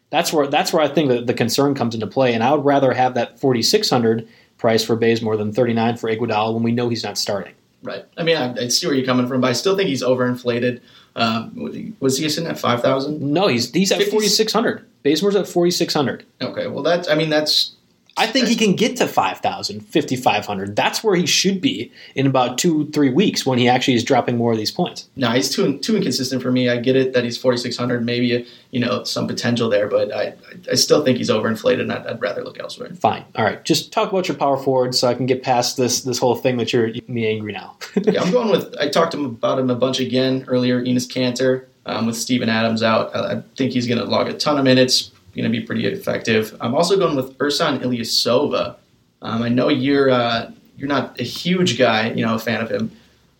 [0.09, 2.65] That's where that's where I think that the concern comes into play, and I would
[2.65, 4.27] rather have that 4600
[4.57, 7.53] price for Bazemore than 39 for Iguodala when we know he's not starting.
[7.83, 8.05] Right.
[8.17, 10.81] I mean, I, I see where you're coming from, but I still think he's overinflated.
[11.15, 13.21] Um, was he sitting at 5,000?
[13.21, 14.83] No, he's he's at forty six hundred.
[15.05, 16.25] Bazemore's at forty six hundred.
[16.41, 17.73] Okay, well, that's, I mean, that's,
[18.15, 20.75] I think he can get to 5,000, 5,500.
[20.75, 24.37] That's where he should be in about two, three weeks when he actually is dropping
[24.37, 25.07] more of these points.
[25.15, 26.69] No, he's too too inconsistent for me.
[26.69, 30.33] I get it that he's 4,600, maybe you know some potential there, but I
[30.71, 32.93] I still think he's overinflated, and I'd, I'd rather look elsewhere.
[32.95, 33.25] Fine.
[33.35, 33.63] All right.
[33.63, 36.57] Just talk about your power forward so I can get past this this whole thing
[36.57, 37.77] that you're me angry now.
[38.03, 38.75] yeah, I'm going with.
[38.79, 40.81] I talked about him a bunch again earlier.
[40.81, 43.15] Enes Kanter um, with Steven Adams out.
[43.15, 45.85] I, I think he's going to log a ton of minutes going to be pretty
[45.85, 46.55] effective.
[46.61, 48.75] I'm also going with Ersan Ilyasova.
[49.21, 52.69] Um, I know you're uh, you're not a huge guy, you know, a fan of
[52.69, 52.91] him,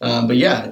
[0.02, 0.72] um, but yeah,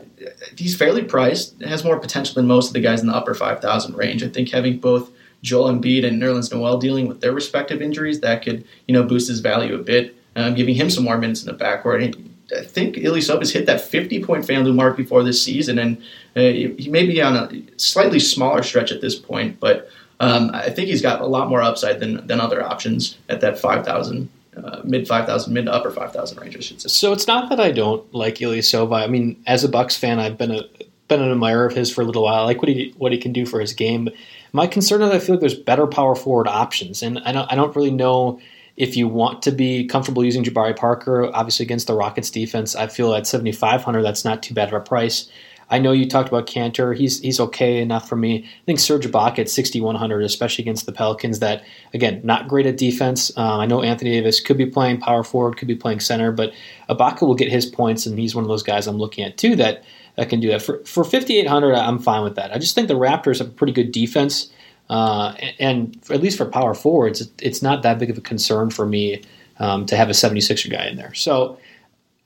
[0.57, 1.61] he's fairly priced.
[1.61, 4.23] Has more potential than most of the guys in the upper 5,000 range.
[4.23, 5.11] I think having both
[5.41, 9.27] Joel Embiid and Nerlens Noel dealing with their respective injuries that could you know boost
[9.27, 12.15] his value a bit, um, giving him some more minutes in the backcourt.
[12.57, 15.97] I think Ilyasova's hit that 50 point FanDuel mark before this season, and
[16.35, 19.89] uh, he may be on a slightly smaller stretch at this point, but
[20.21, 23.59] um, I think he's got a lot more upside than than other options at that
[23.59, 24.29] five thousand.
[24.55, 26.89] Uh, mid five thousand, mid to upper five thousand range, I should say.
[26.89, 29.01] So it's not that I don't like Ilyasova.
[29.01, 30.61] I mean, as a Bucks fan, I've been a
[31.07, 32.43] been an admirer of his for a little while.
[32.43, 34.09] I like what he what he can do for his game.
[34.53, 37.55] My concern is I feel like there's better power forward options, and I don't I
[37.55, 38.39] don't really know
[38.77, 41.31] if you want to be comfortable using Jabari Parker.
[41.33, 44.79] Obviously, against the Rockets defense, I feel at 7,500 that's not too bad of a
[44.81, 45.29] price.
[45.71, 46.95] I know you talked about Kanter.
[46.95, 48.43] He's he's okay enough for me.
[48.43, 51.63] I think Serge Ibaka at 6,100, especially against the Pelicans, that,
[51.93, 53.35] again, not great at defense.
[53.37, 56.51] Um, I know Anthony Davis could be playing power forward, could be playing center, but
[56.89, 59.55] Ibaka will get his points, and he's one of those guys I'm looking at, too,
[59.55, 59.85] that,
[60.17, 60.61] that can do that.
[60.61, 62.53] For, for 5,800, I'm fine with that.
[62.53, 64.51] I just think the Raptors have a pretty good defense.
[64.89, 68.85] Uh, and, at least for power forwards, it's not that big of a concern for
[68.85, 69.23] me
[69.57, 71.13] um, to have a 76er guy in there.
[71.13, 71.57] So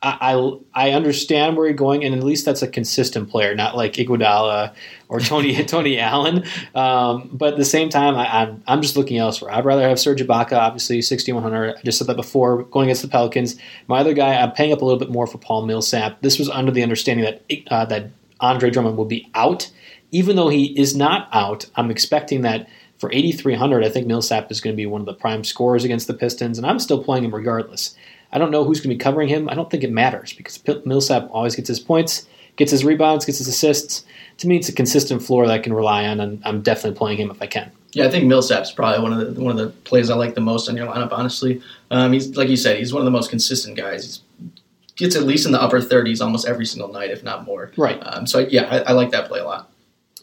[0.06, 3.93] I, I understand where you're going, and at least that's a consistent player, not like
[3.93, 4.74] Iguodala
[5.10, 6.45] or Tony Tony Allen.
[6.76, 9.51] Um, but at the same time, I, am I'm, I'm just looking elsewhere.
[9.51, 11.78] I'd rather have Serge Ibaka, obviously 6100.
[11.78, 13.56] I just said that before going against the Pelicans.
[13.88, 16.22] My other guy, I'm paying up a little bit more for Paul Millsap.
[16.22, 19.72] This was under the understanding that uh, that Andre Drummond will be out,
[20.12, 21.66] even though he is not out.
[21.76, 23.84] I'm expecting that for 8300.
[23.84, 26.60] I think Millsap is going to be one of the prime scorers against the Pistons,
[26.60, 27.95] and I'm still playing him regardless.
[28.36, 29.47] I don't know who's going to be covering him.
[29.47, 32.27] I don't think it matters because Millsap always gets his points,
[32.57, 34.03] gets his rebounds, gets his assists.
[34.39, 37.17] To me, it's a consistent floor that I can rely on, and I'm definitely playing
[37.17, 37.71] him if I can.
[37.93, 40.41] Yeah, I think Millsap's probably one of the one of the plays I like the
[40.41, 41.13] most on your lineup.
[41.13, 41.61] Honestly,
[41.91, 44.19] um, he's like you said, he's one of the most consistent guys.
[44.41, 44.51] He
[44.97, 47.71] gets at least in the upper 30s almost every single night, if not more.
[47.77, 47.99] Right.
[48.01, 49.71] Um, so yeah, I, I, like that play a lot.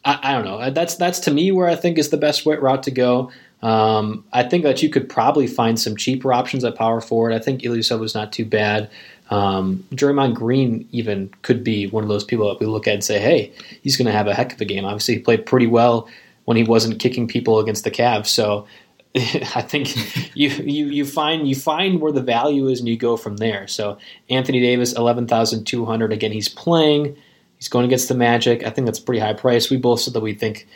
[0.05, 0.71] I, I, don't know.
[0.71, 3.33] That's that's to me where I think is the best route to go.
[3.63, 7.33] Um, I think that you could probably find some cheaper options at power forward.
[7.33, 8.91] I think Ilyasova was not too bad.
[9.31, 13.05] Um, Draymond Green even could be one of those people that we look at and
[13.05, 13.53] say, hey,
[13.83, 14.85] he's going to have a heck of a game.
[14.85, 16.09] Obviously, he played pretty well
[16.45, 18.27] when he wasn't kicking people against the Cavs.
[18.27, 18.67] So
[19.15, 19.95] I think
[20.37, 23.69] you, you you find you find where the value is and you go from there.
[23.69, 23.99] So
[24.29, 26.13] Anthony Davis, eleven thousand two hundred.
[26.13, 27.17] Again, he's playing.
[27.59, 28.65] He's going against the Magic.
[28.67, 29.71] I think that's pretty high price.
[29.71, 30.67] We both said that we think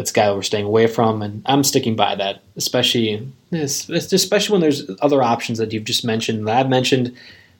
[0.00, 2.40] that's a guy we're staying away from, and I'm sticking by that.
[2.56, 7.14] Especially, especially when there's other options that you've just mentioned that I've mentioned.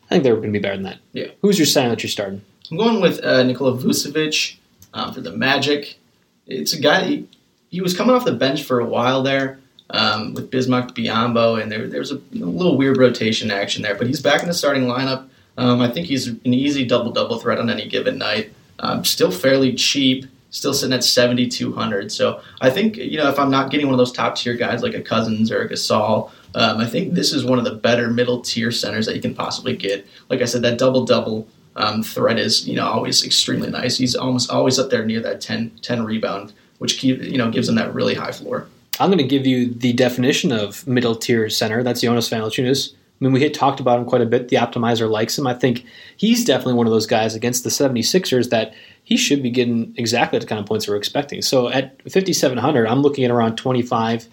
[0.07, 0.99] I think they're going to be better than that.
[1.13, 1.27] Yeah.
[1.43, 2.41] Who's your sign that you're starting?
[2.71, 4.57] I'm going with uh, Nikola Vucevic
[4.95, 5.99] um, for the Magic.
[6.47, 7.05] It's a guy.
[7.05, 7.29] He,
[7.69, 9.61] he, was coming off the bench for a while there
[9.91, 13.95] um, with Bismack Biyombo, and there, there was a, a, little weird rotation action there.
[13.95, 15.29] But he's back in the starting lineup.
[15.59, 18.55] Um, I think he's an easy double double threat on any given night.
[18.79, 22.13] Um, still fairly cheap still sitting at 7,200.
[22.13, 24.83] So I think, you know, if I'm not getting one of those top tier guys
[24.83, 28.09] like a Cousins or a Gasol, um, I think this is one of the better
[28.09, 30.07] middle tier centers that you can possibly get.
[30.29, 31.47] Like I said, that double double
[31.77, 33.97] um, threat is, you know, always extremely nice.
[33.97, 37.69] He's almost always up there near that 10, 10 rebound, which, keep, you know, gives
[37.69, 38.67] him that really high floor.
[38.99, 41.83] I'm going to give you the definition of middle tier center.
[41.83, 42.93] That's Jonas Valanciunas.
[42.93, 44.49] I mean, we had talked about him quite a bit.
[44.49, 45.47] The optimizer likes him.
[45.47, 45.85] I think
[46.17, 48.73] he's definitely one of those guys against the 76ers that
[49.11, 51.43] he should be getting exactly the kind of points we're expecting.
[51.43, 54.29] So at 5,700, I'm looking at around 25,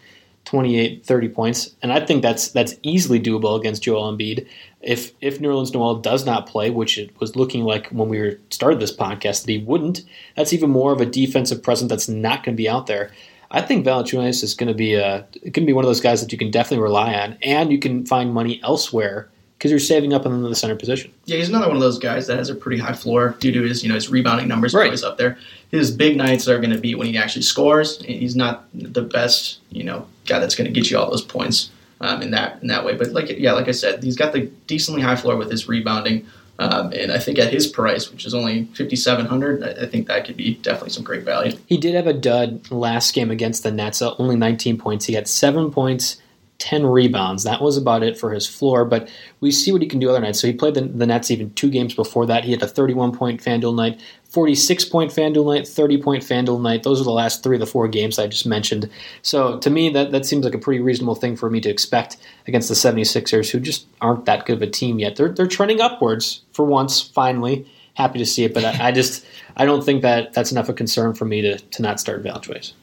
[0.45, 4.47] 28, 30 points, and I think that's that's easily doable against Joel Embiid.
[4.82, 8.80] If if Nerlens Noel does not play, which it was looking like when we started
[8.80, 10.03] this podcast that he wouldn't,
[10.36, 13.11] that's even more of a defensive presence that's not going to be out there.
[13.49, 16.21] I think Valanciunas is going to be a going to be one of those guys
[16.21, 20.14] that you can definitely rely on, and you can find money elsewhere because you're saving
[20.14, 21.12] up in the center position.
[21.26, 23.62] Yeah, he's another one of those guys that has a pretty high floor due to
[23.64, 24.86] his you know his rebounding numbers right.
[24.86, 25.38] always up there.
[25.72, 28.01] His big nights are going to be when he actually scores.
[28.01, 31.72] He's not the best you know guy that's going to get you all those points
[32.01, 32.95] um, in that in that way.
[32.95, 36.26] But like yeah, like I said, he's got the decently high floor with his rebounding.
[36.60, 39.86] Um, and I think at his price, which is only fifty seven hundred, I, I
[39.86, 41.55] think that could be definitely some great value.
[41.68, 45.05] He did have a dud last game against the Nets, only nineteen points.
[45.05, 46.20] He had seven points
[46.60, 47.43] 10 rebounds.
[47.43, 49.10] That was about it for his floor, but
[49.41, 50.39] we see what he can do other nights.
[50.39, 52.43] So he played the, the Nets even two games before that.
[52.43, 56.84] He had a 31 point FanDuel night, 46 point FanDuel night, 30 point FanDuel night.
[56.84, 58.89] Those are the last three of the four games I just mentioned.
[59.22, 62.18] So to me, that, that seems like a pretty reasonable thing for me to expect
[62.47, 65.16] against the 76ers, who just aren't that good of a team yet.
[65.16, 67.72] They're, they're trending upwards for once, finally.
[67.93, 70.76] Happy to see it, but I, I just I don't think that that's enough of
[70.76, 72.74] a concern for me to, to not start Valanciunas.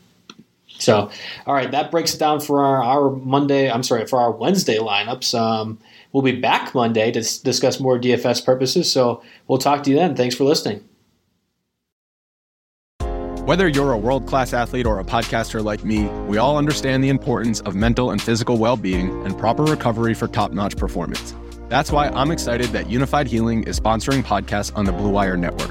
[0.78, 1.10] So,
[1.46, 3.70] all right, that breaks it down for our, our Monday.
[3.70, 5.38] I'm sorry, for our Wednesday lineups.
[5.38, 5.78] Um,
[6.12, 8.90] we'll be back Monday to s- discuss more DFS purposes.
[8.90, 10.16] So we'll talk to you then.
[10.16, 10.84] Thanks for listening.
[13.44, 17.10] Whether you're a world class athlete or a podcaster like me, we all understand the
[17.10, 21.34] importance of mental and physical well being and proper recovery for top notch performance.
[21.68, 25.70] That's why I'm excited that Unifyd Healing is sponsoring podcasts on the Blue Wire Network.